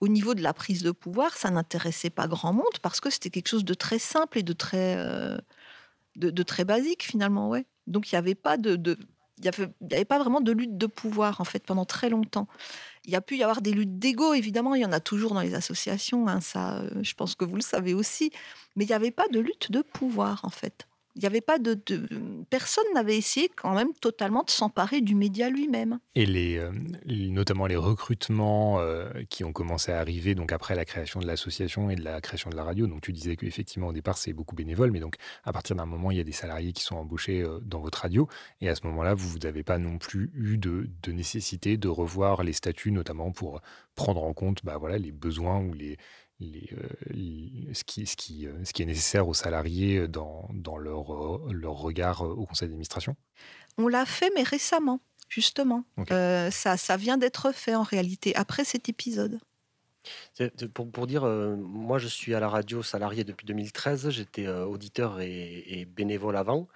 [0.00, 3.30] au niveau de la prise de pouvoir, ça n'intéressait pas grand monde parce que c'était
[3.30, 5.38] quelque chose de très simple et de très, euh,
[6.16, 7.66] de, très basique, finalement, ouais.
[7.86, 8.76] Donc il n'y avait pas de,
[9.42, 12.48] n'y avait, pas vraiment de lutte de pouvoir en fait pendant très longtemps.
[13.06, 15.32] Il y a pu y avoir des luttes d'ego, évidemment, il y en a toujours
[15.34, 18.30] dans les associations, hein, ça, euh, je pense que vous le savez aussi,
[18.74, 20.88] mais il n'y avait pas de lutte de pouvoir en fait.
[21.16, 21.74] Il n'y avait pas de,
[22.50, 25.98] Personne n'avait essayé quand même totalement de s'emparer du média lui-même.
[26.14, 26.70] Et les, euh,
[27.06, 31.88] notamment les recrutements euh, qui ont commencé à arriver donc après la création de l'association
[31.88, 32.86] et de la création de la radio.
[32.86, 36.10] Donc tu disais qu'effectivement au départ c'est beaucoup bénévole, mais donc à partir d'un moment
[36.10, 38.28] il y a des salariés qui sont embauchés euh, dans votre radio.
[38.60, 42.52] Et à ce moment-là, vous n'avez pas non plus eu de, nécessité de revoir les
[42.52, 43.62] statuts, notamment pour
[43.94, 45.96] prendre en compte bah, voilà, les besoins ou les,
[46.42, 51.14] euh, ce, qui, ce, qui, euh, ce qui est nécessaire aux salariés dans, dans leur,
[51.14, 53.16] euh, leur regard au conseil d'administration?
[53.78, 55.84] On l'a fait, mais récemment, justement.
[56.08, 59.38] ça, ça vient d'être fait en réalité, après cet épisode.
[60.72, 65.64] Pour, pour, dire, moi je suis à la radio salarié depuis 2013, j'étais auditeur et,
[65.66, 66.68] et, bénévole avant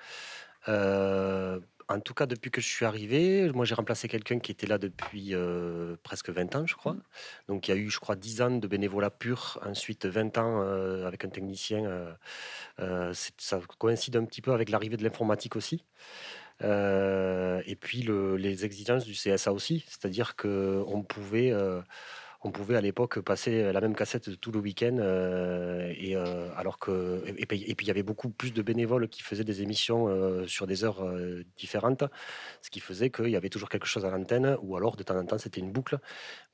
[1.90, 4.78] en tout cas, depuis que je suis arrivé, moi j'ai remplacé quelqu'un qui était là
[4.78, 6.92] depuis euh, presque 20 ans, je crois.
[6.92, 7.02] Mmh.
[7.48, 10.62] Donc il y a eu, je crois, 10 ans de bénévolat pur, ensuite 20 ans
[10.62, 12.14] euh, avec un technicien.
[12.78, 15.84] Euh, ça coïncide un petit peu avec l'arrivée de l'informatique aussi.
[16.62, 18.02] et puis
[18.38, 21.52] les exigences du CSA aussi, c'est-à-dire qu'on pouvait
[22.42, 24.96] on pouvait à l'époque passer la même cassette tout le week-end.
[24.98, 29.22] Euh, et, euh, alors que, et, puis il y avait beaucoup plus de bénévoles qui
[29.22, 31.04] faisaient des émissions euh, sur des heures
[31.58, 32.04] différentes,
[32.62, 35.16] ce qui faisait qu'il y avait toujours quelque chose à l'antenne, ou alors de temps
[35.16, 35.98] en temps c'était une boucle.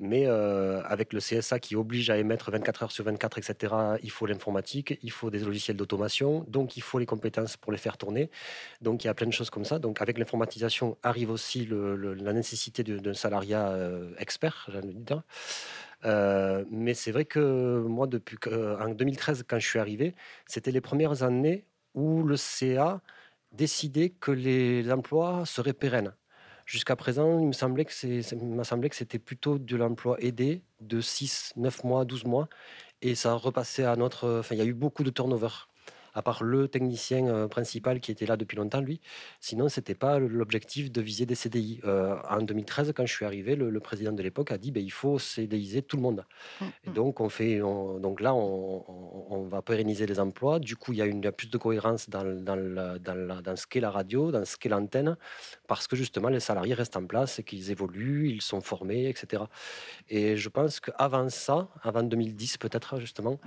[0.01, 4.27] Mais avec le CSA qui oblige à émettre 24 heures sur 24, etc., il faut
[4.27, 8.31] l'informatique, il faut des logiciels d'automation, donc il faut les compétences pour les faire tourner.
[8.81, 9.79] Donc il y a plein de choses comme ça.
[9.79, 13.77] Donc avec l'informatisation arrive aussi la nécessité d'un salariat
[14.19, 15.23] expert, de dire.
[16.05, 20.15] Euh, mais c'est vrai que moi, depuis en 2013, quand je suis arrivé,
[20.47, 23.01] c'était les premières années où le CA
[23.53, 26.15] décidait que les emplois seraient pérennes.
[26.67, 32.05] Jusqu'à présent, il me semblait que c'était plutôt de l'emploi aidé de 6, 9 mois,
[32.05, 32.49] 12 mois,
[33.03, 34.41] et ça repassait à notre.
[34.41, 35.49] Enfin, il y a eu beaucoup de turnover
[36.17, 39.01] à part le technicien euh, principal qui était là depuis longtemps, lui.
[39.39, 41.81] Sinon, ce n'était pas l'objectif de viser des CDI.
[41.85, 44.91] Euh, en 2013, quand je suis arrivé, le, président de l'époque a dit ben, il
[44.91, 46.25] faut CDIser tout le monde.
[46.61, 46.93] Mmh, Et mmh.
[46.95, 50.59] donc, on fait, donc là, on, va pérenniser les emplois.
[50.59, 53.91] Du coup, il y a, une, plus de cohérence dans, dans, dans ce qu'est la
[53.91, 55.17] radio, dans ce qu'est l'antenne,
[55.69, 59.45] parce que justement, les salariés restent en place, qu'ils évoluent, ils sont formés, etc.
[60.09, 63.39] Et je pense qu'avant ça, avant 2010 peut-être justement,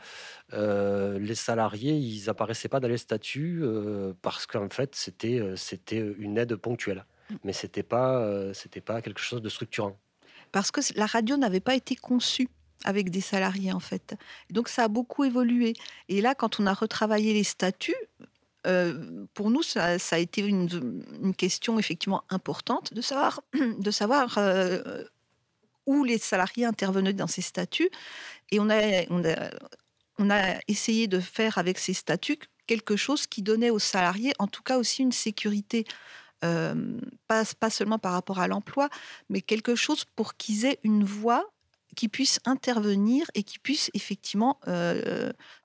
[0.54, 2.30] euh, les salariés, ils
[2.68, 7.36] pas dans les statuts euh, parce qu'en fait, c'était euh, c'était une aide ponctuelle, mmh.
[7.44, 9.98] mais c'était pas c'était pas quelque chose de structurant.
[10.52, 12.50] Parce que la radio n'avait pas été conçue
[12.86, 14.16] avec des salariés en fait.
[14.50, 15.74] Donc ça a beaucoup évolué.
[16.08, 17.96] Et là, quand on a retravaillé les statuts,
[19.34, 23.42] pour nous, ça, a été une, une, question effectivement importante de savoir,
[23.80, 24.38] de savoir
[25.90, 27.90] où les salariés intervenaient dans ces statuts.
[28.52, 29.50] Et on a, on a,
[30.20, 34.46] on a essayé de faire avec ces statuts quelque chose qui donnait aux salariés, en
[34.46, 35.86] tout cas aussi une sécurité,
[36.42, 38.90] pas, seulement par rapport à l'emploi,
[39.30, 41.50] mais quelque chose pour qu'ils aient une voix
[41.96, 44.60] qui puisse intervenir et qui puisse effectivement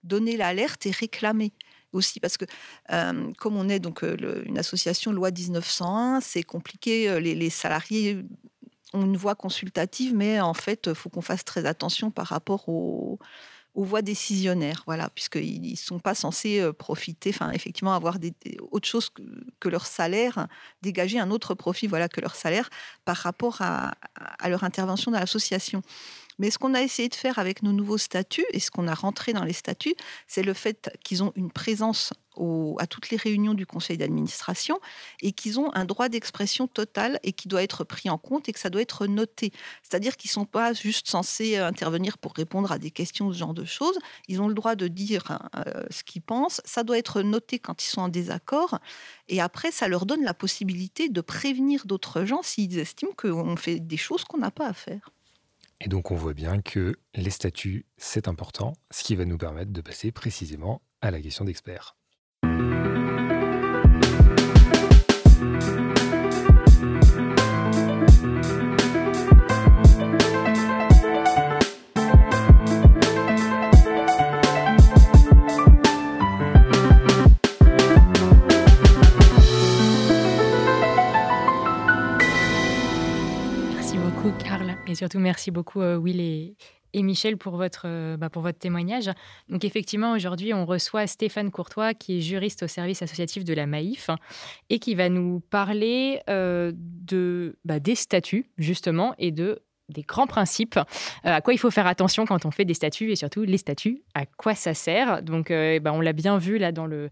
[0.03, 1.53] donner l'alerte et réclamer
[1.93, 2.47] aussi parce que
[3.39, 7.21] comme on est donc une association loi 1901, c'est compliqué.
[7.21, 8.25] Les, salariés
[8.95, 13.19] une voix consultative, mais en fait, faut qu'on fasse très attention par rapport aux,
[13.83, 18.19] voix décisionnaires, voilà, puisqu'ils ne sont pas censés euh, profiter, enfin, effectivement, avoir
[18.71, 20.47] autre chose que, leur salaire,
[20.83, 22.71] dégager un autre profit, voilà, que leur salaire
[23.05, 23.95] par rapport à
[24.49, 25.83] leur intervention dans l'association.
[26.39, 28.95] Mais ce qu'on a essayé de faire avec nos nouveaux statuts et ce qu'on a
[28.95, 29.95] rentré dans les statuts,
[30.27, 32.13] c'est le fait qu'ils ont une présence
[32.79, 34.81] à toutes les réunions du conseil d'administration
[35.23, 38.53] et qu'ils ont un droit d'expression total et qui doit être pris en compte et
[38.53, 39.53] que ça doit être noté.
[39.83, 43.55] C'est-à-dire qu'ils ne sont pas juste censés intervenir pour répondre à des questions, ce genre
[43.55, 43.99] de choses.
[44.29, 46.61] Ils ont le droit de dire euh, ce qu'ils pensent.
[46.65, 48.79] Ça doit être noté quand ils sont en désaccord.
[49.29, 53.81] Et après, ça leur donne la possibilité de prévenir d'autres gens s'ils estiment qu'on fait
[53.81, 55.11] des choses qu'on n'a pas à faire.
[55.81, 59.73] Et donc on voit bien que les statuts, c'est important, ce qui va nous permettre
[59.73, 61.97] de passer précisément à la question d'expert.
[84.95, 86.57] Surtout, merci beaucoup, euh, Will et,
[87.03, 89.11] Michel, pour votre, euh, bah, pour votre témoignage.
[89.49, 93.67] Donc, effectivement, aujourd'hui, on reçoit Stéphane Courtois, qui est juriste au service associatif de la
[93.67, 94.11] Maïf,
[94.71, 100.27] et qui va nous parler euh, de, bah, des statuts, justement, et de des grands
[100.27, 100.81] principes,
[101.25, 104.01] à quoi il faut faire attention quand on fait des statuts et surtout les statuts,
[104.15, 105.23] à quoi ça sert.
[105.23, 107.11] Donc, bah, on l'a bien vu là dans le,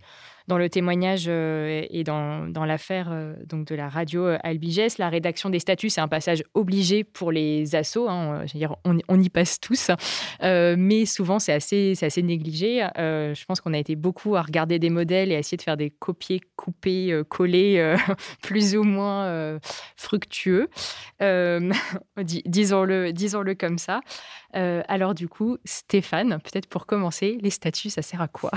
[0.48, 4.98] dans le témoignage euh, et dans, dans l'affaire euh, donc de la radio euh, Albiges,
[4.98, 8.08] la rédaction des statuts, c'est un passage obligé pour les assos.
[8.08, 8.44] Hein,
[8.84, 9.90] on, y passe tous,
[10.40, 12.86] mais souvent c'est assez, assez négligé.
[12.96, 15.76] je pense qu'on a été beaucoup à regarder des modèles et à essayer de faire
[15.76, 17.96] des copier, couper, coller,
[18.42, 19.58] plus ou moins
[19.96, 20.68] fructueux.
[21.20, 24.00] disons-le, disons-le comme ça.
[24.52, 28.50] Alors du coup, Stéphane, peut-être pour commencer, les statuts, ça sert à quoi?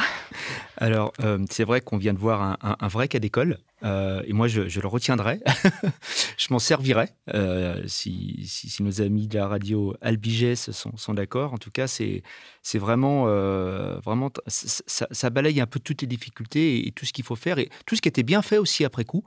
[0.78, 1.14] Alors,
[1.50, 3.58] c'est vrai qu'on vient de voir un, vrai cas d'école.
[3.84, 5.42] Euh, et moi, je, le retiendrai.
[6.38, 8.48] je m'en servirai euh, si,
[8.80, 11.54] nos amis de la radio Albiges sont, d'accord.
[11.54, 12.24] En tout cas, c'est
[12.76, 17.36] vraiment, euh, vraiment ça, balaye un peu toutes les difficultés et, tout ce qu'il faut
[17.36, 19.24] faire et tout ce qui était bien fait aussi après coup.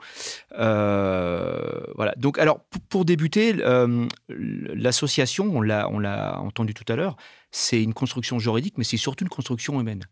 [0.51, 2.15] voilà.
[2.17, 3.55] Donc, alors, pour débuter,
[4.29, 7.17] l'association, on l'a entendu tout à l'heure,
[7.51, 10.05] c'est une construction juridique, mais c'est surtout une construction humaine.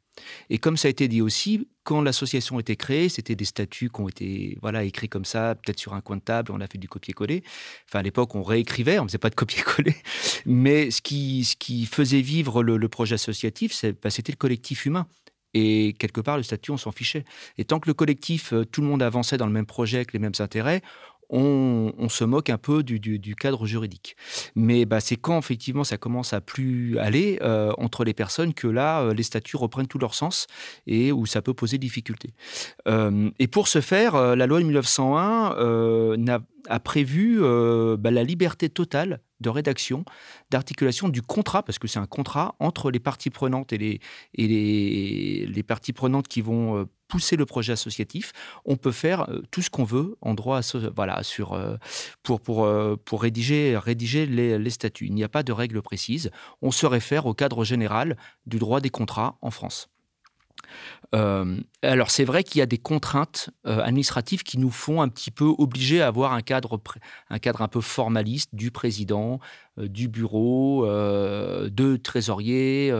[0.50, 3.90] Et comme ça a été dit aussi, quand l'association a été créée, c'était des statuts
[3.90, 6.66] qui ont été voilà, écrits comme ça, peut-être sur un coin de table, on a
[6.66, 7.42] fait du copier-coller.
[7.88, 9.94] Enfin, à l'époque, on réécrivait, on ne faisait pas de copier-coller.
[10.46, 15.06] Mais ce qui, ce qui faisait vivre le, projet associatif, bah, c'était le collectif humain.
[15.54, 17.24] Et quelque part, le statut, on s'en fichait.
[17.56, 20.12] Et tant que le collectif, euh, tout le monde avançait dans le même projet avec
[20.12, 20.82] les mêmes intérêts,
[21.30, 24.16] on, se moque un peu du, cadre juridique.
[24.54, 28.66] Mais bah, c'est quand effectivement ça commence à plus aller euh, entre les personnes que
[28.66, 30.46] là, euh, les statuts reprennent tout leur sens
[30.86, 32.34] et où ça peut poser difficulté.
[32.88, 36.16] Euh, et pour ce faire, la loi de 1901
[36.68, 40.04] a, prévu bah, la liberté totale de rédaction,
[40.50, 44.00] d'articulation du contrat, parce que c'est un contrat entre les parties prenantes et
[44.34, 48.32] les, parties prenantes qui vont euh, pousser le projet associatif.
[48.64, 51.76] On peut faire euh, tout ce qu'on veut en droit, sur, euh,
[52.22, 55.06] pour, rédiger les, les statuts.
[55.06, 56.30] Il n'y a pas de règles précises.
[56.62, 59.88] On se réfère au cadre général du droit des contrats en France.
[61.14, 65.08] Euh, alors c'est vrai qu'il y a des contraintes euh, administratives qui nous font un
[65.08, 66.80] petit peu obliger à avoir un cadre,
[67.30, 69.38] un cadre un peu formaliste du président,
[69.78, 72.92] euh, du bureau, de trésorier,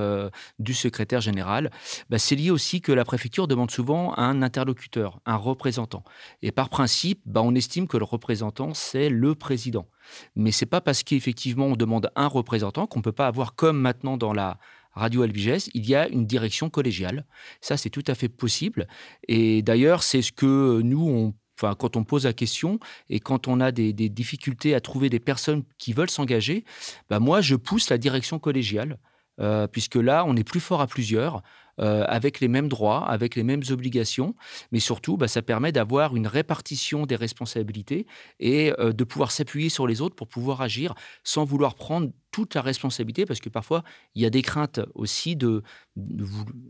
[0.58, 1.70] du secrétaire général.
[2.10, 6.04] Bah, c'est lié aussi que la préfecture demande souvent un interlocuteur, un représentant.
[6.42, 9.88] Et par principe, bah, on estime que le représentant, c'est le président.
[10.36, 14.16] Mais c'est pas parce qu'effectivement on demande un représentant qu'on peut pas avoir comme maintenant
[14.16, 14.58] dans la
[14.96, 17.26] Radio Albiges, il y a une direction collégiale.
[17.60, 18.88] Ça, c'est tout à fait possible.
[19.28, 22.80] Et d'ailleurs, c'est ce que nous, quand on pose la question
[23.10, 26.64] et quand on a des, difficultés à trouver des personnes qui veulent s'engager,
[27.10, 28.98] bah moi, je pousse la direction collégiale,
[29.40, 31.42] euh, puisque là, on est plus fort à plusieurs.
[31.78, 34.34] Euh, avec les mêmes droits, avec les mêmes obligations,
[34.72, 38.06] mais surtout, bah, ça permet d'avoir une répartition des responsabilités
[38.40, 42.54] et euh, de pouvoir s'appuyer sur les autres pour pouvoir agir sans vouloir prendre toute
[42.54, 43.82] la responsabilité, parce que parfois,
[44.14, 45.62] il y a des craintes aussi de,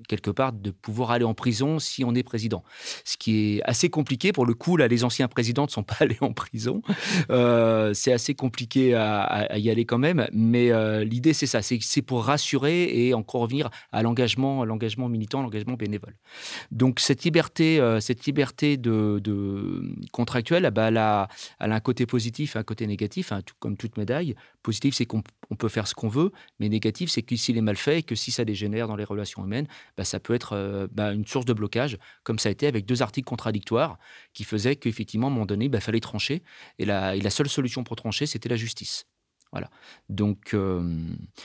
[0.07, 2.63] quelque part, de pouvoir aller en prison si on est président.
[3.05, 4.31] Ce qui est assez compliqué.
[4.31, 6.83] Pour le coup, là, les anciens présidents ne sont pas allés en prison.
[7.31, 10.29] Euh, c'est assez compliqué à, y aller quand même.
[10.31, 11.63] Mais euh, l'idée, c'est ça.
[11.63, 16.15] C'est pour rassurer et encore revenir à l'engagement, l'engagement militant, l'engagement bénévole.
[16.71, 19.21] Donc, cette liberté, euh, cette liberté de,
[20.13, 24.37] contractuelle, bah, elle, a, un côté positif un côté négatif, hein, comme toute médaille.
[24.63, 27.63] Positif, c'est qu'on on peut faire ce qu'on veut, mais négatif, c'est que s'il est
[27.63, 29.67] mal fait et que si ça dégénère dans les relations humaines,
[29.97, 32.87] bah, ça peut être euh, bah, une source de blocage, comme ça a été avec
[32.87, 33.99] deux articles contradictoires
[34.33, 36.43] qui faisaient qu'effectivement, à un moment donné, il bah, fallait trancher.
[36.79, 39.07] Et la, et la seule solution pour trancher, c'était la justice.
[39.53, 39.69] Voilà.
[40.09, 40.83] Donc, euh,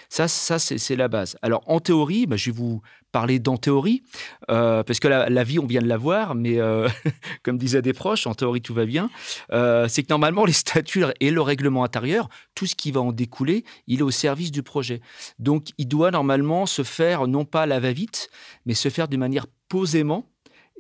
[0.10, 1.38] ça, ça c'est la base.
[1.41, 2.82] Alors, en théorie, bah, je vais vous
[3.12, 4.04] parler d'en théorie,
[4.49, 6.88] euh, parce que la, vie, on vient de la voir, mais euh,
[7.43, 9.10] comme disaient des proches, en théorie, tout va bien.
[9.49, 13.66] c'est que normalement, les statuts et le règlement intérieur, tout ce qui va en découler,
[13.88, 15.02] il est au service du projet.
[15.39, 18.30] Donc, il doit normalement se faire, non pas à la va-vite,
[18.66, 20.31] mais se faire de manière posément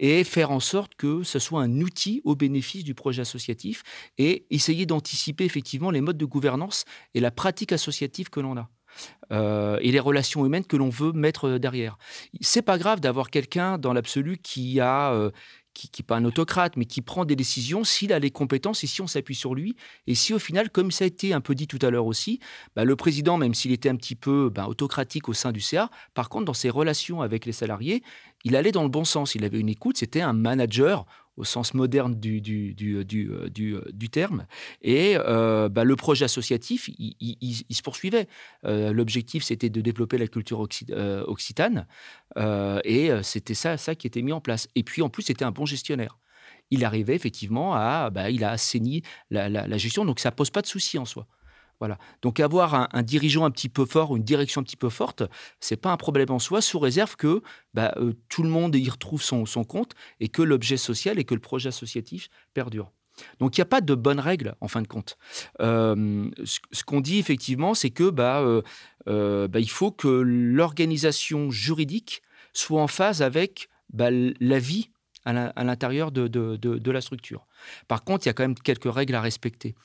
[0.01, 3.83] et faire en sorte que ce soit un outil au bénéfice du projet associatif
[4.17, 6.83] et essayer d'anticiper effectivement les modes de gouvernance
[7.13, 8.69] et la pratique associative que l'on a.
[9.31, 11.97] Euh, et les relations humaines que l'on veut mettre derrière.
[12.41, 15.31] C'est pas grave d'avoir quelqu'un dans l'absolu qui a euh,
[15.73, 18.87] qui n'est pas un autocrate, mais qui prend des décisions s'il a les compétences et
[18.87, 19.75] si on s'appuie sur lui.
[20.07, 22.39] Et si au final, comme ça a été un peu dit tout à l'heure aussi,
[22.75, 25.89] bah, le président, même s'il était un petit peu bah, autocratique au sein du CA,
[26.13, 28.03] par contre, dans ses relations avec les salariés,
[28.43, 29.35] il allait dans le bon sens.
[29.35, 31.05] Il avait une écoute, c'était un manager
[31.41, 34.45] au sens moderne du, du, du, du, euh, euh, terme.
[34.83, 38.27] Et euh, bah, le projet associatif, il, se poursuivait.
[38.63, 41.87] L'objectif, c'était de développer la culture occitane.
[42.85, 44.67] et c'était ça, ça qui était mis en place.
[44.75, 46.19] Et puis, en plus, c'était un bon gestionnaire.
[46.69, 48.11] Il arrivait effectivement à...
[48.11, 51.27] Bah, il a assaini la, la gestion, donc ça pose pas de souci en soi.
[52.21, 55.23] Donc avoir un, dirigeant un petit peu fort ou une direction un petit peu forte,
[55.59, 57.41] c'est pas un problème en soi, sous réserve que
[57.73, 61.33] bah, euh, tout le monde y retrouve son, compte et que l'objet social et que
[61.33, 62.91] le projet associatif perdure.
[63.39, 65.17] Donc il n'y a pas de bonne règle en fin de compte.
[65.59, 68.41] Euh, ce, qu'on dit effectivement, c'est que bah,
[69.07, 72.21] euh, bah, il faut que l'organisation juridique
[72.53, 74.89] soit en phase avec la vie
[75.25, 77.45] à l'intérieur de, la structure.
[77.87, 79.75] Par contre, il y a quand même quelques règles à respecter.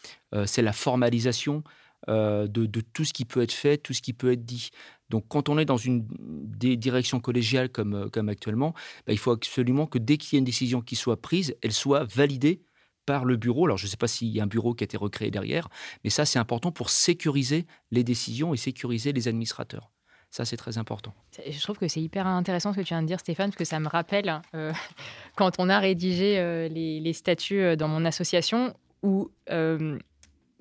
[0.47, 1.63] c'est la formalisation
[2.09, 4.71] euh, de, tout ce qui peut être fait, tout ce qui peut être dit.
[5.11, 8.75] Donc quand on est dans une direction collégiale comme, euh, comme actuellement,
[9.07, 11.73] bah, il faut absolument que dès qu'il y a une décision qui soit prise, elle
[11.73, 12.63] soit validée
[13.07, 13.67] par le bureau.
[13.67, 15.69] Alors je ne sais pas s'il y a un bureau qui a été recréé derrière,
[16.05, 19.91] mais ça c'est important pour sécuriser les décisions et sécuriser les administrateurs.
[20.33, 21.15] Ça, c'est très important.
[21.49, 23.65] Je trouve que c'est hyper intéressant ce que tu viens de dire, Stéphane, parce que
[23.65, 24.73] ça me rappelle euh,
[25.37, 29.31] quand on a rédigé les, les, statuts dans mon association, où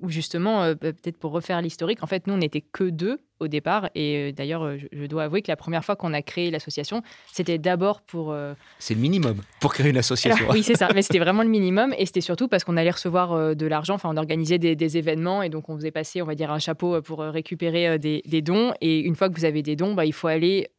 [0.02, 3.48] ou justement, euh, peut-être pour refaire l'historique, en fait, nous, on n'était que deux au
[3.48, 3.90] départ.
[3.96, 7.02] Et euh, d'ailleurs, euh, je, dois avouer que la première fois qu'on a créé l'association,
[7.32, 8.36] c'était d'abord pour...
[8.80, 10.48] C'est le minimum pour créer une association.
[10.52, 10.90] oui, c'est ça.
[10.94, 11.94] Mais c'était vraiment le minimum.
[11.98, 13.96] Et c'était surtout parce qu'on allait recevoir de l'argent.
[13.96, 15.42] Enfin, on organisait des, événements.
[15.42, 18.74] Et donc, on faisait passer, on va dire, un chapeau pour récupérer des, dons.
[18.82, 20.70] Et une fois que vous avez des dons, bah, il faut aller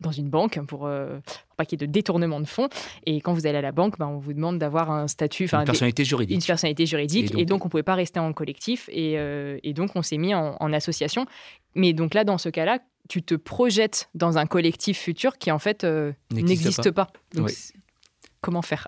[0.00, 2.68] dans une banque pour, euh, pour pas qu'il y ait de détournement de fonds.
[3.06, 5.64] Et quand vous allez à la banque, ben, on vous demande d'avoir un statut, une
[5.64, 6.34] personnalité juridique.
[6.34, 7.32] Une personnalité juridique.
[7.36, 8.88] Et donc, on ne pouvait pas rester en collectif.
[8.92, 11.26] Et, euh, et donc, on s'est mis en, association.
[11.74, 12.78] Mais donc là, dans ce cas-là,
[13.08, 17.08] tu te projettes dans un collectif futur qui en fait euh, n'existe pas.
[17.34, 17.50] Donc,
[18.40, 18.86] comment faire?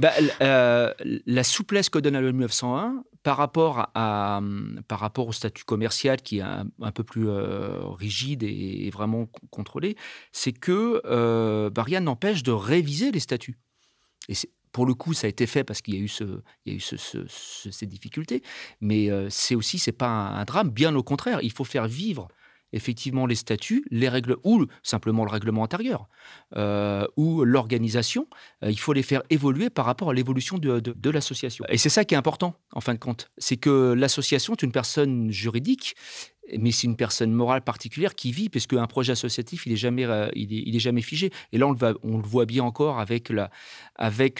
[0.00, 0.92] Bah, euh,
[1.26, 4.40] La souplesse que donne la loi 1901 par rapport, à,
[4.88, 9.96] par rapport au statut commercial qui est un, peu plus euh, rigide et, vraiment contrôlé,
[10.32, 13.58] c'est que euh, bah, rien n'empêche de réviser les statuts.
[14.28, 14.34] Et
[14.72, 16.24] pour le coup, ça a été fait parce qu'il y a eu, ce,
[16.64, 17.26] il y a eu
[17.70, 18.42] ces difficultés,
[18.80, 22.28] mais c'est aussi, c'est pas un, drame, bien au contraire, il faut faire vivre
[22.72, 26.08] effectivement les statuts, les règles ou simplement le règlement intérieur
[26.56, 28.26] euh, ou l'organisation,
[28.64, 31.64] euh, il faut les faire évoluer par rapport à l'évolution de, l'association.
[31.68, 34.72] Et c'est ça qui est important en fin de compte, c'est que l'association est une
[34.72, 35.94] personne juridique.
[36.58, 40.04] Mais c'est une personne morale particulière qui vit, parce qu'un projet associatif, il est jamais,
[40.04, 41.30] euh, il est, jamais figé.
[41.52, 43.30] Et là, on le, voit bien encore avec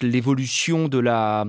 [0.00, 1.46] l'évolution de la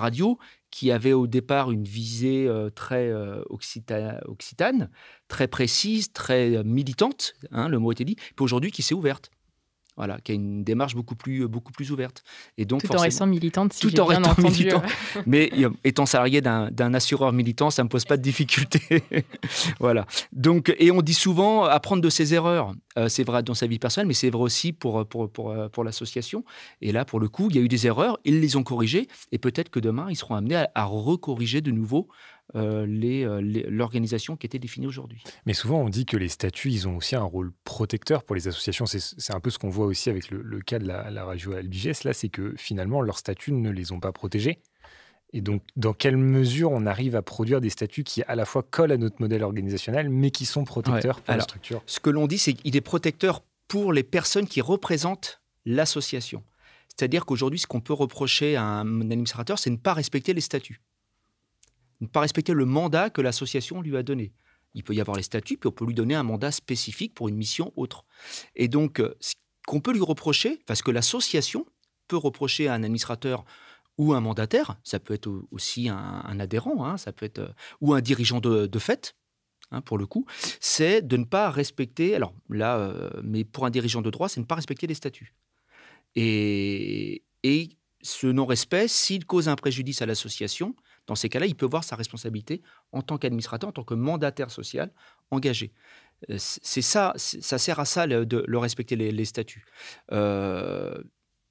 [0.00, 0.38] radio,
[0.70, 3.12] qui avait au départ une visée très
[3.48, 4.90] occitane,
[5.28, 9.30] très précise, très militante, hein, le mot était dit, puis aujourd'hui qui s'est ouverte
[10.00, 12.24] voilà, qui a une démarche beaucoup plus, beaucoup plus ouverte.
[12.56, 14.82] Et donc, tout en restant militante, si tout en restant militant.
[15.26, 15.52] Mais
[15.84, 19.02] étant salarié d'un assureur militant, ça ne me pose pas de difficulté.
[19.78, 20.06] voilà.
[20.32, 22.72] Donc, et on dit souvent apprendre de ses erreurs.
[22.96, 25.68] Euh, c'est vrai dans sa vie personnelle, mais c'est vrai aussi pour, pour, pour, euh,
[25.68, 26.44] pour l'association.
[26.80, 29.06] Et là, pour le coup, il y a eu des erreurs, ils les ont corrigées,
[29.32, 34.36] et peut-être que demain, ils seront amenés à, à recorriger de nouveau euh, euh, l'organisation
[34.36, 35.22] qui était définie aujourd'hui.
[35.46, 38.48] Mais souvent, on dit que les statuts, ils ont aussi un rôle protecteur pour les
[38.48, 38.86] associations.
[38.86, 42.04] C'est un peu ce qu'on voit aussi avec le, cas de la, la radio LBGS,
[42.04, 44.60] là, c'est que finalement, leurs statuts ne les ont pas protégés.
[45.32, 48.62] Et donc, dans quelle mesure on arrive à produire des statuts qui à la fois
[48.68, 51.82] collent à notre modèle organisationnel, mais qui sont protecteurs pour la structure?
[51.86, 56.42] Ce que l'on dit, c'est qu'il est protecteur pour les personnes qui représentent l'association.
[56.88, 60.80] C'est-à-dire qu'aujourd'hui, ce qu'on peut reprocher à un administrateur, c'est ne pas respecter les statuts
[62.00, 64.32] ne pas respecter le mandat que l'association lui a donné.
[64.74, 67.28] Il peut y avoir les statuts, puis on peut lui donner un mandat spécifique pour
[67.28, 68.04] une mission autre.
[68.54, 69.34] Et donc, euh, ce
[69.66, 71.66] qu'on peut lui reprocher, parce que l'association
[72.08, 73.44] peut reprocher à un administrateur
[73.98, 77.94] ou un mandataire, ça peut être aussi un, adhérent, hein, ça peut être, euh, ou
[77.94, 79.16] un dirigeant de, fait,
[79.70, 80.24] hein, pour le coup,
[80.60, 84.40] c'est de ne pas respecter, alors là, euh, mais pour un dirigeant de droit, c'est
[84.40, 85.34] ne pas respecter les statuts.
[86.14, 87.70] Et, et
[88.02, 90.74] ce non-respect, s'il cause un préjudice à l'association,
[91.10, 94.52] dans ces cas-là, il peut voir sa responsabilité en tant qu'administrateur, en tant que mandataire
[94.52, 94.92] social
[95.32, 95.72] engagé.
[96.30, 99.64] Euh, c'est ça, ça sert à ça de, le respecter les, statuts.
[100.12, 101.02] Euh,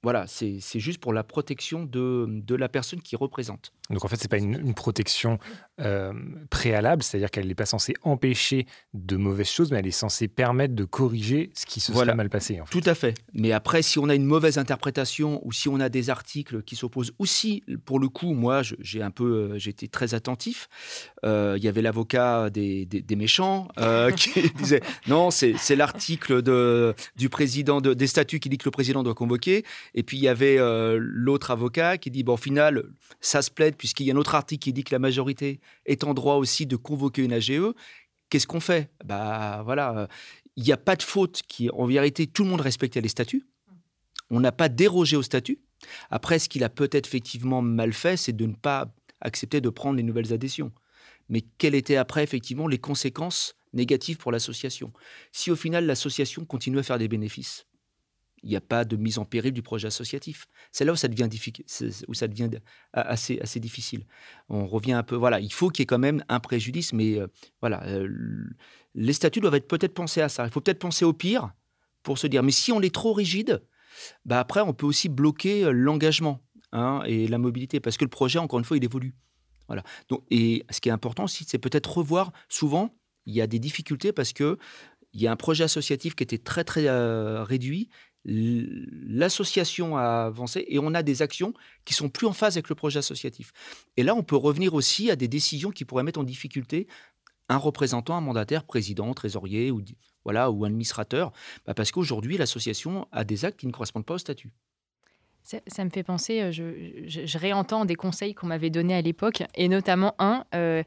[0.02, 3.74] voilà, c'est juste pour la protection de, de, la personne qui représente.
[3.90, 5.38] Donc en fait, ce n'est pas une, protection
[5.80, 6.12] euh,
[6.50, 10.74] préalable, c'est-à-dire qu'elle n'est pas censée empêcher de mauvaises choses, mais elle est censée permettre
[10.74, 12.60] de corriger ce qui se serait mal passé.
[12.70, 13.14] Tout à fait.
[13.32, 16.76] Mais après, si on a une mauvaise interprétation ou si on a des articles qui
[16.76, 20.68] s'opposent aussi, pour le coup, moi, j'ai un peu, euh, j'ai été très attentif.
[21.24, 23.68] Euh, il y avait l'avocat des, des, méchants
[24.16, 26.42] qui disait non, c'est l'article
[27.16, 29.64] du président des statuts qui dit que le président doit convoquer.
[29.94, 30.58] Et puis il y avait
[30.98, 32.84] l'autre avocat qui dit bon, au final,
[33.20, 36.04] ça se plaide puisqu'il y a un autre article qui dit que la majorité est
[36.04, 37.62] en droit aussi de convoquer une AGE.
[38.28, 38.90] Qu'est-ce qu'on fait?
[39.04, 40.08] Bah voilà,
[40.56, 43.46] il n'y a pas de faute qui, en vérité, tout le monde respectait les statuts.
[44.30, 45.60] On n'a pas dérogé aux statuts.
[46.10, 49.96] Après, ce qu'il a peut-être effectivement mal fait, c'est de ne pas accepter de prendre
[49.96, 50.72] les nouvelles adhésions.
[51.28, 54.92] Mais quelles étaient après effectivement les conséquences négatives pour l'association?
[55.32, 57.66] Si au final l'association continue à faire des bénéfices,
[58.42, 60.46] il n'y a pas de mise en péril du projet associatif.
[60.72, 61.28] C'est là où ça devient,
[62.08, 62.50] où ça devient
[62.92, 64.06] assez, assez difficile.
[64.48, 67.18] On revient un peu, voilà, il faut qu'il y ait quand même un préjudice, mais
[67.18, 67.26] euh,
[67.60, 68.08] voilà, euh,
[68.94, 70.44] les statuts doivent être peut-être pensés à ça.
[70.44, 71.52] Il faut peut-être penser au pire
[72.02, 73.62] pour se dire, mais si on est trop rigide,
[74.24, 76.40] bah après, on peut aussi bloquer euh, l'engagement
[76.72, 79.14] hein, et la mobilité, parce que le projet, encore une fois, il évolue.
[79.66, 79.82] Voilà.
[80.08, 82.94] Donc, et ce qui est important aussi, c'est peut-être revoir, souvent,
[83.26, 84.58] il y a des difficultés parce que
[85.12, 86.88] il y a un projet associatif qui était très très
[87.42, 87.88] réduit
[88.24, 91.54] l'association a avancé et on a des actions
[91.84, 93.52] qui sont plus en phase avec le projet associatif.
[93.96, 96.86] Et là, on peut revenir aussi à des décisions qui pourraient mettre en difficulté
[97.48, 99.82] un représentant, un mandataire, président, trésorier ou,
[100.24, 101.32] voilà, ou administrateur,
[101.66, 104.52] bah, parce qu'aujourd'hui, l'association a des actes qui ne correspondent pas au statut.
[105.42, 109.68] Ça, me fait penser, euh, je, réentends des conseils qu'on m'avait donnés à l'époque, et
[109.68, 110.84] notamment un, euh,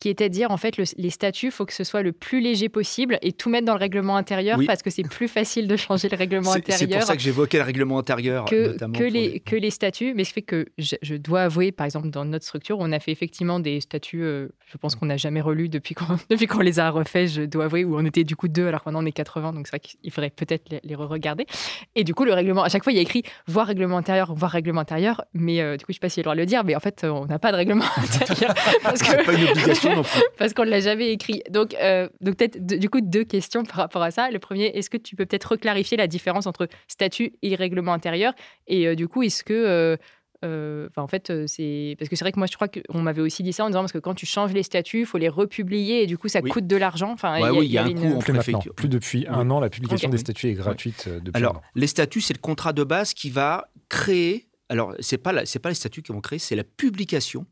[0.00, 2.40] qui était de dire en fait les statuts, il faut que ce soit le plus
[2.40, 5.76] léger possible et tout mettre dans le règlement intérieur parce que c'est plus facile de
[5.76, 6.78] changer le règlement intérieur.
[6.78, 10.14] C'est pour ça que j'évoquais le règlement intérieur que, notamment que les, que les statuts.
[10.14, 13.12] Mais ce fait que je, dois avouer, par exemple, dans notre structure, on a fait
[13.12, 16.78] effectivement des statuts, euh, je pense qu'on n'a jamais relu depuis qu'on depuis qu'on les
[16.78, 19.12] a refaits, je dois avouer, où on était du coup deux alors qu'on on est
[19.12, 21.46] 80, donc c'est vrai qu'il faudrait peut-être les, re-regarder.
[21.94, 24.34] Et du coup, le règlement, à chaque fois, il y a écrit voir règlement intérieur,
[24.34, 26.34] voir règlement intérieur, mais euh, du coup, je ne sais pas si j'ai le droit
[26.34, 28.54] de le dire, mais en fait, on n'a pas de règlement intérieur.
[28.82, 29.24] parce que...
[29.24, 29.83] pas une obligation
[30.38, 31.42] Parce qu'on ne l'a jamais écrit.
[31.50, 34.30] Donc, euh, donc peut-être du coup deux questions par rapport à ça.
[34.30, 38.32] Le premier, est-ce que tu peux peut-être reclarifier la différence entre statut et règlement intérieur?
[38.66, 39.98] Et euh, du coup, est-ce que
[40.44, 43.42] euh, en fait, c'est parce que c'est vrai que moi, je crois qu'on m'avait aussi
[43.42, 46.02] dit ça en disant parce que quand tu changes les statuts, il faut les republier
[46.02, 47.12] et du coup, ça coûte de l'argent.
[47.12, 48.74] Enfin, oui, il y a, un coût en préfecture.
[48.74, 51.08] Plus depuis un an, la publication des statuts est gratuite.
[51.08, 54.48] Depuis alors, les statuts, c'est le contrat de base qui va créer.
[54.68, 57.46] Alors, c'est pas c'est pas les statuts qui vont créer, c'est la publication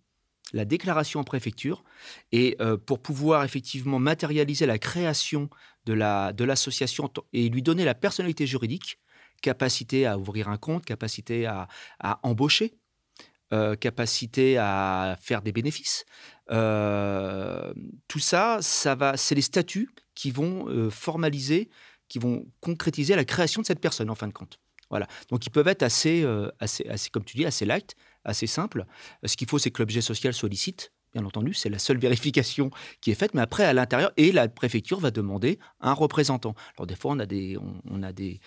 [0.52, 1.84] la déclaration en préfecture.
[2.30, 5.48] Et euh, pour pouvoir effectivement matérialiser la création
[5.86, 5.94] de
[6.44, 8.98] l'association la, de et lui donner la personnalité juridique,
[9.40, 11.68] capacité à ouvrir un compte, capacité à,
[12.22, 12.74] embaucher,
[13.52, 16.04] euh, capacité à faire des bénéfices.
[16.50, 17.72] Euh,
[18.06, 21.70] tout ça, ça va, c'est les statuts qui vont formaliser,
[22.08, 24.60] qui vont concrétiser la création de cette personne en fin de compte.
[24.90, 25.08] Voilà.
[25.30, 26.24] Donc ils peuvent être assez,
[26.60, 28.86] assez, assez, comme tu dis, assez light, assez simple.
[29.24, 32.70] Ce qu'il faut, c'est que l'objet social soit licite, bien entendu, c'est la seule vérification
[33.00, 36.54] qui est faite, mais après, à l'intérieur, et la préfecture va demander un représentant.
[36.76, 37.58] Alors, des fois, on a des,
[37.90, 38.40] on, a des,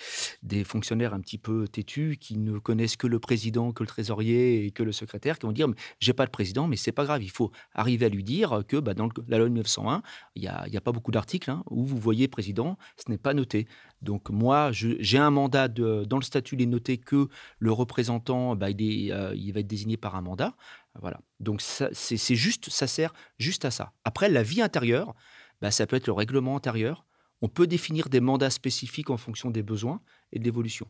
[0.43, 4.65] des fonctionnaires un petit peu têtus qui ne connaissent que le président, que le trésorier
[4.65, 5.67] et que le secrétaire, qui vont dire
[5.99, 8.77] J'ai pas de président, mais c'est pas grave, il faut arriver à lui dire que
[8.77, 10.01] bah, dans la loi 1901,
[10.35, 13.33] il n'y a, a, pas beaucoup d'articles hein, où vous voyez président, ce n'est pas
[13.33, 13.67] noté.
[14.01, 17.27] Donc, moi, j'ai un mandat, dans le statut, il est noté que
[17.59, 20.55] le représentant, bah, il, euh, il va être désigné par un mandat.
[21.01, 21.19] Voilà.
[21.39, 23.91] Donc c'est juste, ça sert juste à ça.
[24.03, 25.13] Après, la vie intérieure,
[25.61, 27.05] bah, ça peut être le règlement intérieur.
[27.41, 30.87] On peut définir des mandats spécifiques en fonction des besoins et de l'évolution.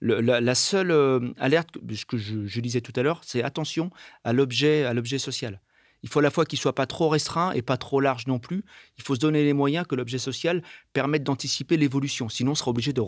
[0.00, 3.90] La, seule euh, alerte, ce que je, disais tout à l'heure, c'est attention
[4.22, 5.60] à l'objet, à l'objet social.
[6.02, 8.38] Il faut à la fois qu'il soit pas trop restreint et pas trop large non
[8.38, 8.62] plus.
[8.98, 12.28] Il faut se donner les moyens que l'objet social permette d'anticiper l'évolution.
[12.28, 13.02] Sinon, on sera obligé de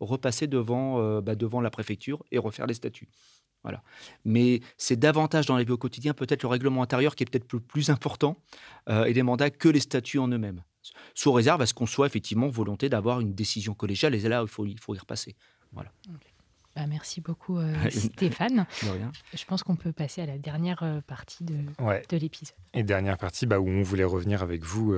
[0.00, 3.08] repasser devant, euh, bah, devant la préfecture et refaire les statuts.
[3.64, 3.82] Voilà.
[4.24, 7.50] Mais c'est davantage dans la vie au quotidien, peut-être le règlement intérieur qui est peut-être
[7.52, 8.36] le plus important
[8.88, 10.62] euh, et des mandats que les statuts en eux-mêmes.
[11.14, 14.48] Sous réserve à ce qu'on soit effectivement volonté d'avoir une décision collégiale, et là, il
[14.48, 15.34] faut, il faut y repasser.
[15.72, 15.90] Voilà.
[16.76, 18.66] Bah, merci beaucoup, euh, Stéphane.
[19.32, 21.54] Je pense qu'on peut passer à la dernière euh, partie de,
[22.10, 22.54] de l'épisode.
[22.74, 24.94] Et dernière partie bah, où on voulait revenir avec vous,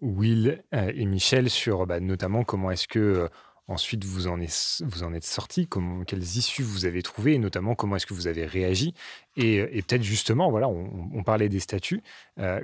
[0.00, 3.28] Will et Michel, sur bah, notamment comment est-ce que
[3.68, 5.68] Ensuite, vous en, êtes, sorti,
[6.06, 8.94] quelles issues vous avez trouvées, et notamment comment est-ce que vous avez réagi.
[9.36, 12.02] Et, peut-être justement, voilà, on, parlait des statuts.
[12.38, 12.62] Euh,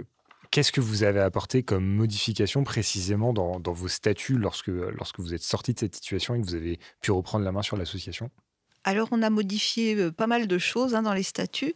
[0.51, 5.43] qu'est-ce que vous avez apporté comme modification précisément dans, vos statuts lorsque, lorsque vous êtes
[5.43, 8.31] sorti de cette situation et que vous avez pu reprendre la main sur l'association?
[8.85, 11.75] Alors, on a modifié euh, pas mal de choses hein, dans les statuts.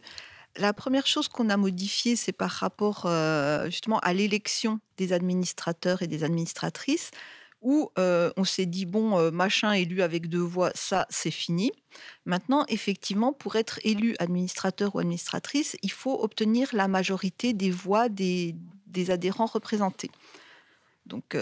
[0.57, 6.01] La première chose qu'on a modifiée, c'est par rapport euh, justement à l'élection des administrateurs
[6.01, 7.11] et des administratrices
[7.61, 11.71] où on s'est dit, bon, machin élu avec deux voix, ça, c'est fini.
[12.25, 18.07] Maintenant, effectivement, pour être élu administrateur ou administratrice, il faut obtenir la majorité des voix
[18.07, 18.55] des,
[19.09, 20.11] adhérents représentés.
[21.05, 21.35] Donc,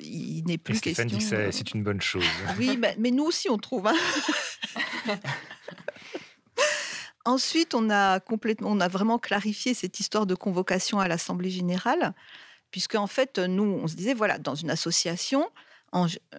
[0.00, 1.04] il n'est plus question...
[1.04, 2.24] dit que c'est une bonne chose.
[2.58, 3.86] oui, mais, nous aussi, on trouve.
[3.86, 3.96] Hein.
[7.24, 12.12] Ensuite, on a complètement, on a vraiment clarifié cette histoire de convocation à l'Assemblée générale
[12.74, 15.48] puisque en fait, nous, on se disait, voilà, dans une association,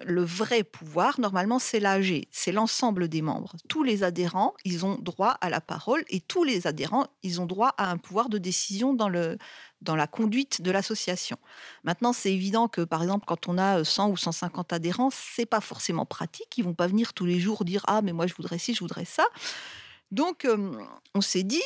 [0.04, 3.56] le vrai pouvoir, normalement, c'est l'AG, c'est l'ensemble des membres.
[3.70, 7.46] Tous les adhérents, ils ont droit à la parole et tous les adhérents, ils ont
[7.46, 9.38] droit à un pouvoir de décision dans, le,
[9.80, 11.38] dans la conduite de l'association.
[11.86, 15.62] Maintenant, c'est évident que, par exemple, quand on a 100 ou 150 adhérents, c'est pas
[15.62, 16.58] forcément pratique.
[16.58, 18.82] Ils vont pas venir tous les jours dire ah mais moi je voudrais ci, je
[18.82, 19.24] voudrais ça.
[20.12, 20.46] Donc,
[21.16, 21.64] on s'est dit,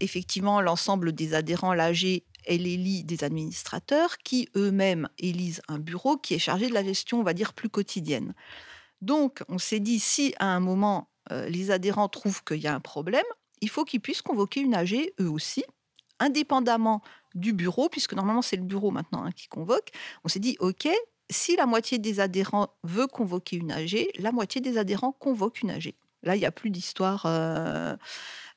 [0.00, 6.34] effectivement, l'ensemble des adhérents, l'AG, elle élit des administrateurs qui eux-mêmes élisent un bureau qui
[6.34, 8.34] est chargé de la gestion, on va dire, plus quotidienne.
[9.02, 12.80] Donc, on s'est dit, si à un moment, les adhérents trouvent qu'il y a un
[12.80, 13.24] problème,
[13.60, 15.64] il faut qu'ils puissent convoquer une AG, eux aussi,
[16.18, 17.02] indépendamment
[17.34, 19.90] du bureau, puisque normalement c'est le bureau maintenant hein, qui convoque.
[20.24, 20.88] On s'est dit, OK,
[21.28, 25.70] si la moitié des adhérents veut convoquer une AG, la moitié des adhérents convoque une
[25.70, 25.94] AG.
[26.26, 27.24] Là, il n'y a plus d'histoire.
[27.26, 27.96] Euh,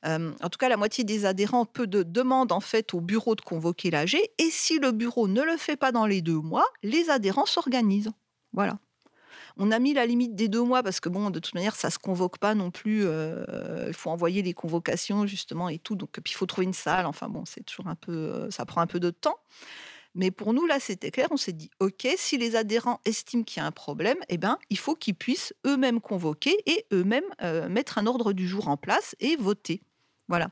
[0.04, 3.40] en tout cas, la moitié des adhérents peut de, demande en fait au bureau de
[3.40, 4.16] convoquer l'AG.
[4.38, 8.10] Et si le bureau ne le fait pas dans les deux mois, les adhérents s'organisent.
[8.52, 8.78] Voilà.
[9.56, 11.90] On a mis la limite des deux mois parce que bon, de toute manière, ça
[11.90, 13.02] se convoque pas non plus.
[13.04, 15.96] Euh, il faut envoyer les convocations justement et tout.
[15.96, 17.06] Donc, puis il faut trouver une salle.
[17.06, 19.38] Enfin bon, c'est toujours un peu, ça prend un peu de temps.
[20.14, 21.28] Mais pour nous, là, c'était clair.
[21.30, 24.58] On s'est dit, OK, si les adhérents estiment qu'il y a un problème, eh ben,
[24.68, 28.76] il faut qu'ils puissent eux-mêmes convoquer et eux-mêmes euh, mettre un ordre du jour en
[28.76, 29.82] place et voter.
[30.28, 30.48] Voilà.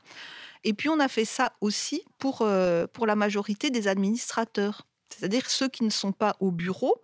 [0.63, 5.49] Et puis, on a fait ça aussi pour, euh, pour la majorité des administrateurs, c'est-à-dire
[5.49, 6.95] ceux qui ne sont pas au bureau.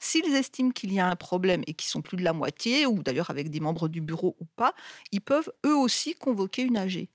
[0.00, 3.02] S'ils estiment qu'il y a un problème et qu'ils sont plus de la moitié, ou
[3.02, 4.74] d'ailleurs avec des membres du bureau ou pas,
[5.10, 7.08] ils peuvent eux aussi convoquer une AG.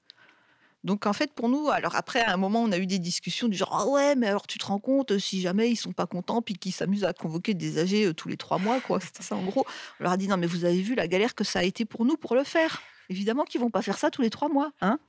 [0.84, 3.48] Donc en fait, pour nous, alors après, à un moment, on a eu des discussions
[3.48, 6.08] du genre ah ouais, mais alors tu te rends compte si jamais ils sont pas
[6.08, 9.00] contents puis qu'ils s'amusent à convoquer des âgés euh, tous les trois mois, quoi.
[9.00, 9.66] C'était ça en gros.
[10.00, 11.86] On leur a dit non, mais vous avez vu la galère que ça a été
[11.86, 12.82] pour nous pour le faire.
[13.10, 15.00] Évidemment qu'ils vont pas faire ça tous les trois mois, hein.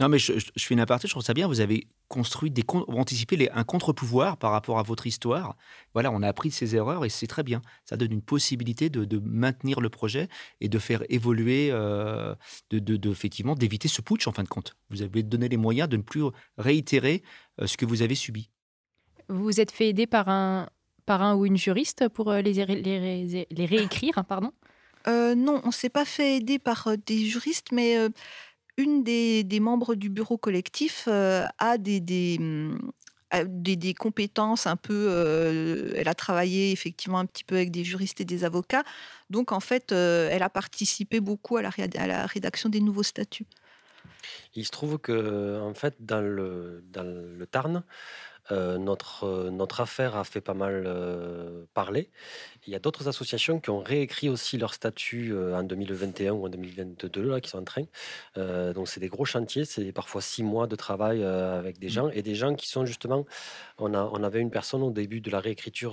[0.00, 1.46] Non, mais je, fais une aparté, je trouve ça bien.
[1.46, 5.56] Vous avez construit, des, anticipé les, un contre-pouvoir par rapport à votre histoire.
[5.92, 7.62] Voilà, on a appris de ses erreurs et c'est très bien.
[7.84, 10.28] Ça donne une possibilité de, maintenir le projet
[10.60, 12.34] et de faire évoluer, euh,
[12.70, 14.74] de, effectivement, d'éviter ce putsch en fin de compte.
[14.90, 16.24] Vous avez donné les moyens de ne plus
[16.58, 17.22] réitérer
[17.60, 18.50] euh, ce que vous avez subi.
[19.28, 20.68] Vous vous êtes fait aider par un,
[21.06, 24.52] par un ou une juriste pour euh, les, les, les réécrire, pardon?
[25.06, 27.98] Non, on ne s'est pas fait aider par des juristes, mais
[28.76, 35.06] une des, membres du bureau collectif euh, a des, des, compétences un peu.
[35.10, 38.84] Euh, elle a travaillé effectivement un petit peu avec des juristes et des avocats.
[39.30, 43.02] Donc, en fait, euh, elle a participé beaucoup à la, à la rédaction des nouveaux
[43.02, 43.46] statuts.
[44.54, 47.82] Il se trouve que, en fait, dans le, dans le Tarn,
[48.50, 50.86] notre, notre affaire a fait pas mal
[51.72, 52.10] parler.
[52.66, 56.48] Il y a d'autres associations qui ont réécrit aussi leur statut en 2021 ou en
[56.48, 57.84] 2022, là, qui sont en train.
[58.36, 61.90] donc, c'est des gros chantiers, c'est parfois six mois de travail avec des mmh.
[61.90, 63.24] gens et des gens qui sont justement.
[63.78, 65.92] On, a, on avait une personne au début de la réécriture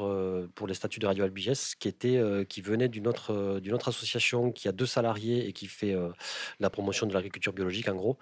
[0.55, 4.51] pour les statuts de Radio Albiges qui, était, qui venait d'une autre, d'une autre association
[4.51, 5.95] qui a deux salariés et qui fait
[6.59, 8.17] la promotion de l'agriculture biologique, en gros,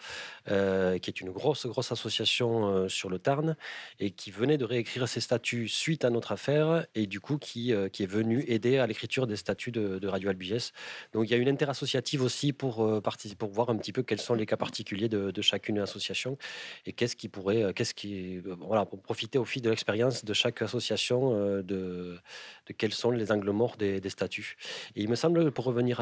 [0.47, 3.55] qui est une grosse, grosse association sur le Tarn
[3.99, 7.73] et qui venait de réécrire ses statuts suite à notre affaire et du coup qui,
[7.73, 10.73] euh, qui est venu aider à l'écriture des statuts de, Radio Albiges.
[11.13, 13.01] Donc il y a une interassociative aussi pour, euh,
[13.37, 16.37] pour voir un petit peu quels sont les cas particuliers de, chacune association
[16.85, 20.33] et qu'est-ce qui pourrait, euh, qu'est-ce qui, voilà, pour profiter au fil de l'expérience de
[20.33, 21.31] chaque association
[21.61, 24.57] de, de quels sont les angles morts des, statuts.
[24.97, 26.01] Et il me semble, pour revenir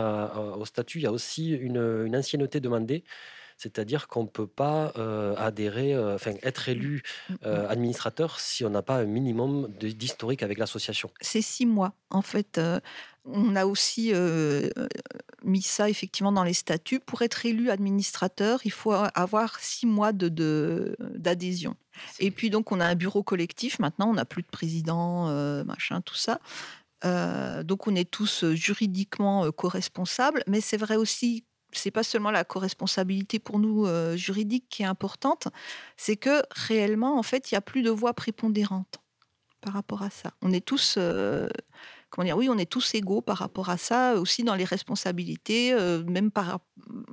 [0.58, 3.04] au statut, il y a aussi une ancienneté demandée
[3.58, 7.38] c'est-à-dire qu'on ne peut pas euh, adhérer, euh, enfin être élu mmh, mmh.
[7.46, 11.10] Euh, administrateur si on n'a pas un minimum d'historique avec l'association.
[11.22, 12.60] C'est six mois, en fait.
[13.26, 14.14] on a aussi
[15.44, 17.00] mis ça effectivement dans les statuts.
[17.00, 21.72] Pour être élu administrateur, il faut avoir six mois d'adhésion.
[21.72, 23.80] De, Et puis donc on a un bureau collectif.
[23.80, 25.26] Maintenant, on n'a plus de président,
[25.64, 26.40] machin, tout ça.
[27.64, 33.40] donc on est tous juridiquement co-responsables, mais c'est vrai aussi c'est pas seulement la co-responsabilité
[33.40, 35.48] pour nous euh, juridique qui est importante,
[35.98, 39.00] c'est que réellement, en fait, il y a plus de voix prépondérantes
[39.62, 40.32] par rapport à ça.
[40.42, 41.48] On est tous, euh,
[42.10, 45.74] comment dire, oui, on est tous égaux par rapport à ça, aussi dans les responsabilités,
[45.74, 46.32] euh, même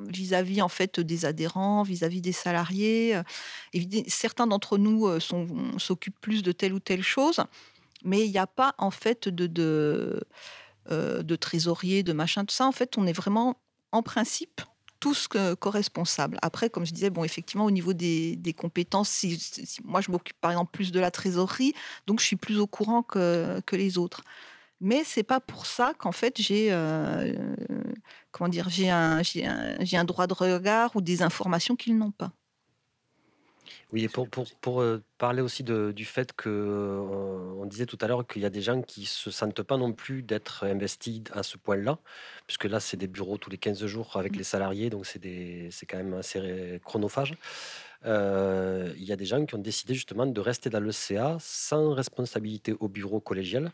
[0.09, 3.21] vis-à-vis en fait des adhérents, vis-à-vis des salariés.
[4.07, 5.19] certains d'entre nous
[5.79, 7.41] s'occupent plus de telle ou telle chose,
[8.05, 9.47] mais il n'y a pas en fait de
[10.91, 12.67] de trésorier, de machin, tout ça.
[12.67, 13.64] En fait, on est vraiment
[13.95, 14.61] en principe,
[14.99, 16.39] tous co-responsables.
[16.43, 19.39] Après, comme je disais, bon, effectivement, au niveau des, compétences, si,
[19.85, 21.75] moi je m'occupe par exemple plus de la trésorerie,
[22.07, 24.25] donc je suis plus au courant que, les autres.
[24.81, 27.33] Mais c'est pas pour ça qu'en fait j'ai euh,
[28.33, 32.33] comment dire j'ai un, j'ai un droit de regard ou des informations qu'ils n'ont pas.
[33.93, 37.87] Oui, et pour, pour, pour euh, parler aussi de, du fait que euh, on disait
[37.87, 40.65] tout à l'heure qu'il y a des gens qui se sentent pas non plus d'être
[40.65, 41.99] investis à ce point-là,
[42.47, 44.39] puisque là c'est des bureaux tous les 15 jours avec mmh.
[44.39, 47.35] les salariés, donc c'est c'est quand même assez chronophage.
[48.07, 51.39] Euh, il y a des gens qui ont décidé justement de rester dans le CA
[51.41, 53.73] sans responsabilité au bureau collégial.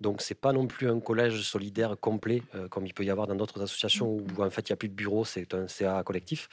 [0.00, 3.26] Donc c'est pas non plus un collège solidaire complet euh, comme il peut y avoir
[3.26, 6.02] dans d'autres associations où en fait il n'y a plus de bureau, c'est un CA
[6.02, 6.48] collectif.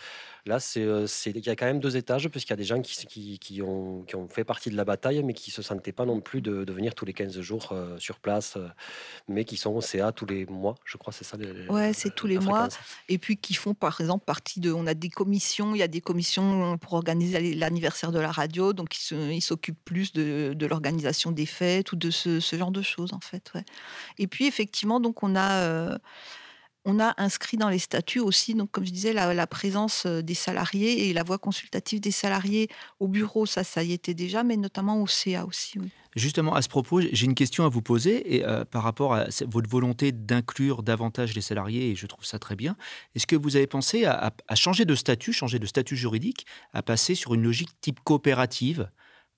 [0.46, 2.82] Là, euh, c'est il y a quand même deux étages puisqu'il y a des gens
[2.82, 6.06] qui, qui, ont, qui ont fait partie de la bataille mais qui se sentaient pas
[6.06, 8.58] non plus de, de venir tous les 15 jours sur place,
[9.28, 11.38] mais qui sont au CA tous les mois, je crois, c'est ça.
[11.38, 12.68] Les, ouais, c'est tous les mois.
[13.10, 15.88] Et puis qui font par exemple partie de, on a des commissions, il y a
[15.88, 21.46] des commissions pour organiser l'anniversaire de la radio, donc ils s'occupent plus de, l'organisation des
[21.46, 23.33] fêtes ou de ce, genre de choses en fait.
[24.18, 25.98] Et puis effectivement, donc on a euh,
[26.86, 30.34] on a inscrit dans les statuts aussi, donc comme je disais, la, présence euh, des
[30.34, 32.68] salariés et la voix consultative des salariés
[33.00, 35.80] au bureau, ça, ça y était déjà, mais notamment au CA aussi.
[36.16, 39.26] Justement, à ce propos, j'ai une question à vous poser et, euh, par rapport à
[39.48, 42.76] votre volonté d'inclure davantage les salariés, et je trouve ça très bien.
[43.16, 47.16] Est-ce que vous avez pensé à, changer de statut, changer de statut juridique, à passer
[47.16, 48.90] sur une logique type coopérative?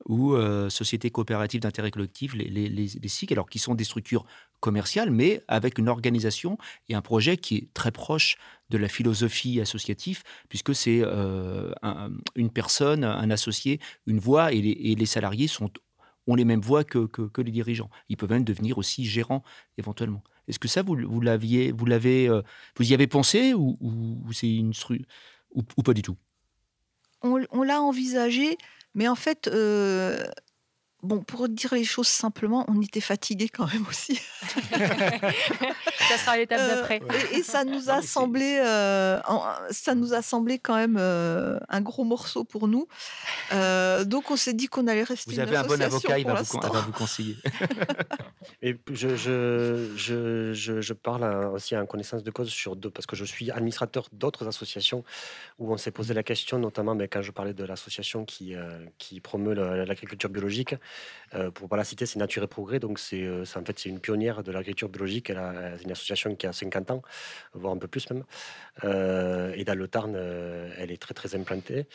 [0.08, 4.26] Ou euh, société coopérative d'intérêt collectif, les, les, les, SIC, alors qui sont des structures
[4.60, 6.58] commerciales, mais avec une organisation
[6.90, 8.38] et un projet qui est très proche
[8.70, 11.74] de la philosophie associative, puisque c'est euh,
[12.36, 15.70] une personne, un associé, une voix, et les, salariés sont,
[16.28, 17.90] ont les mêmes voix que, que, les dirigeants.
[18.10, 19.44] Ils peuvent même devenir aussi gérants
[19.78, 20.24] éventuellement.
[20.48, 22.42] Est-ce que ça, vous, vous l'aviez, vous l'avez, euh,
[22.78, 23.78] vous y avez pensé ou,
[24.32, 24.74] c'est une
[25.52, 26.18] ou, pas du tout?
[27.22, 28.56] On l'a envisagé,
[28.96, 30.26] mais en fait, euh,
[31.06, 34.19] bon, pour dire les choses simplement, on était fatigués quand même aussi.
[34.80, 37.02] ça sera l'étape Euh, d'après.
[37.32, 39.19] et, et ça nous a semblé, euh,
[39.72, 42.88] ça nous a semblé quand même euh, un gros morceau pour nous.
[43.53, 46.26] Euh, donc on s'est dit qu'on allait rester Vous une avez un bon avocat, il
[46.26, 46.68] va vous, con- l'instant.
[46.68, 47.36] il va vous conseiller.
[48.61, 52.90] Et je, je, je, je, je parle à- aussi en connaissance de cause sur deux,
[52.90, 55.03] parce que je suis administrateur d'autres associations
[55.60, 58.86] où on s'est posé la question, notamment mais quand je parlais de l'association qui, euh,
[58.98, 60.76] qui promeut l'agriculture biologique.
[61.34, 62.80] Euh, pour pas la citer, c'est Nature et Progrès.
[62.80, 65.30] Donc, c'est euh, en fait, c'est une pionnière de l'agriculture biologique.
[65.30, 67.02] Elle a, une association qui a 50 ans,
[67.54, 68.24] voire un peu plus même.
[68.84, 71.88] Euh, et dans le Tarn, euh, elle est très, très implantée.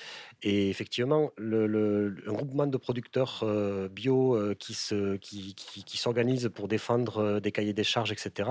[0.42, 3.44] Et effectivement, le, un groupement de producteurs
[3.90, 8.48] bio qui se- qui, qui, qui s'organisent pour défendre des cahiers des charges, etc.,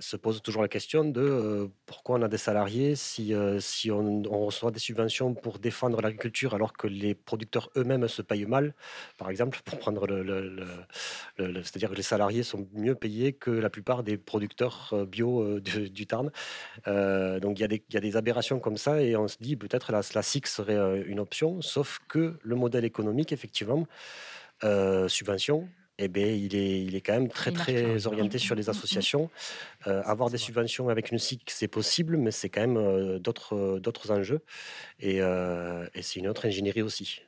[0.00, 3.90] se pose toujours la question de euh, pourquoi on a des salariés si, euh, si
[3.90, 8.74] on, reçoit des subventions pour défendre l'agriculture alors que les producteurs eux-mêmes se payent mal,
[9.18, 10.64] par exemple, pour prendre le,
[11.38, 15.60] c'est-à-dire que les salariés sont mieux payés que la plupart des producteurs euh, bio euh,
[15.60, 16.30] du, Tarn.
[16.86, 20.00] Euh, donc il y, a des- aberrations comme ça et on se dit peut-être la,
[20.14, 23.86] la SIC serait euh, une option, sauf que le modèle économique, effectivement,
[24.64, 25.68] euh, subvention,
[25.98, 29.30] eh ben, il, est, il est quand même très très orienté sur les associations.
[29.86, 33.56] Euh, avoir des subventions avec une SIC, c'est possible, mais c'est quand même euh, d'autres
[33.56, 34.40] euh, d'autres enjeux.
[35.00, 37.22] Et, euh, et c'est une autre ingénierie aussi.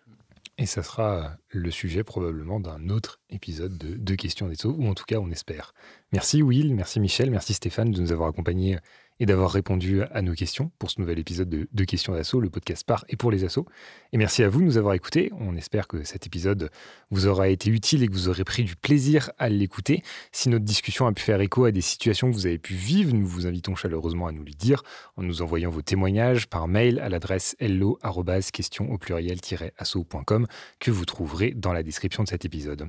[0.59, 4.87] Et ça sera le sujet probablement d'un autre épisode de, de Questions des Sceaux, ou
[4.87, 5.75] en tout cas on espère.
[6.13, 8.79] Merci Will, merci Michel, merci Stéphane de nous avoir accompagnés
[9.21, 12.85] et d'avoir répondu à nos questions pour ce nouvel épisode de, Questions d'Assaut, le podcast
[12.85, 13.67] par et pour les assos.
[14.13, 15.31] Et merci à vous de nous avoir écoutés.
[15.39, 16.71] On espère que cet épisode
[17.11, 20.03] vous aura été utile et que vous aurez pris du plaisir à l'écouter.
[20.33, 23.15] Si notre discussion a pu faire écho à des situations que vous avez pu vivre,
[23.15, 24.83] nous vous invitons chaleureusement à nous le dire
[25.17, 30.47] en nous envoyant vos témoignages par mail à l'adresse hello-question au pluriel-asso.com
[30.79, 32.89] que vous trouverez dans la description de cet épisode.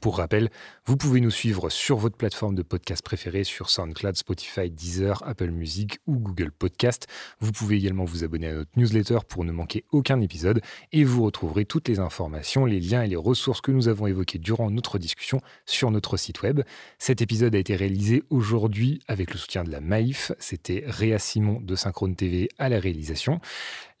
[0.00, 0.50] Pour rappel,
[0.84, 5.50] vous pouvez nous suivre sur votre plateforme de podcast préférée sur SoundCloud, Spotify, Deezer, Apple
[5.50, 7.06] Music ou Google Podcast.
[7.40, 10.60] Vous pouvez également vous abonner à notre newsletter pour ne manquer aucun épisode
[10.90, 14.38] et vous retrouverez toutes les informations, les liens et les ressources que nous avons évoquées
[14.38, 16.62] durant notre discussion sur notre site web.
[16.98, 20.32] Cet épisode a été réalisé aujourd'hui avec le soutien de la Maïf.
[20.38, 23.40] C'était Réa Simon de Synchrone TV à la réalisation.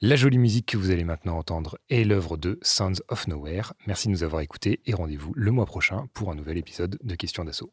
[0.04, 3.72] La jolie musique que vous allez maintenant entendre est l'œuvre de Sounds of Nowhere.
[3.86, 7.14] Merci de nous avoir écoutés et rendez-vous le mois prochain pour un nouvel épisode de
[7.14, 7.72] Questions d'assaut.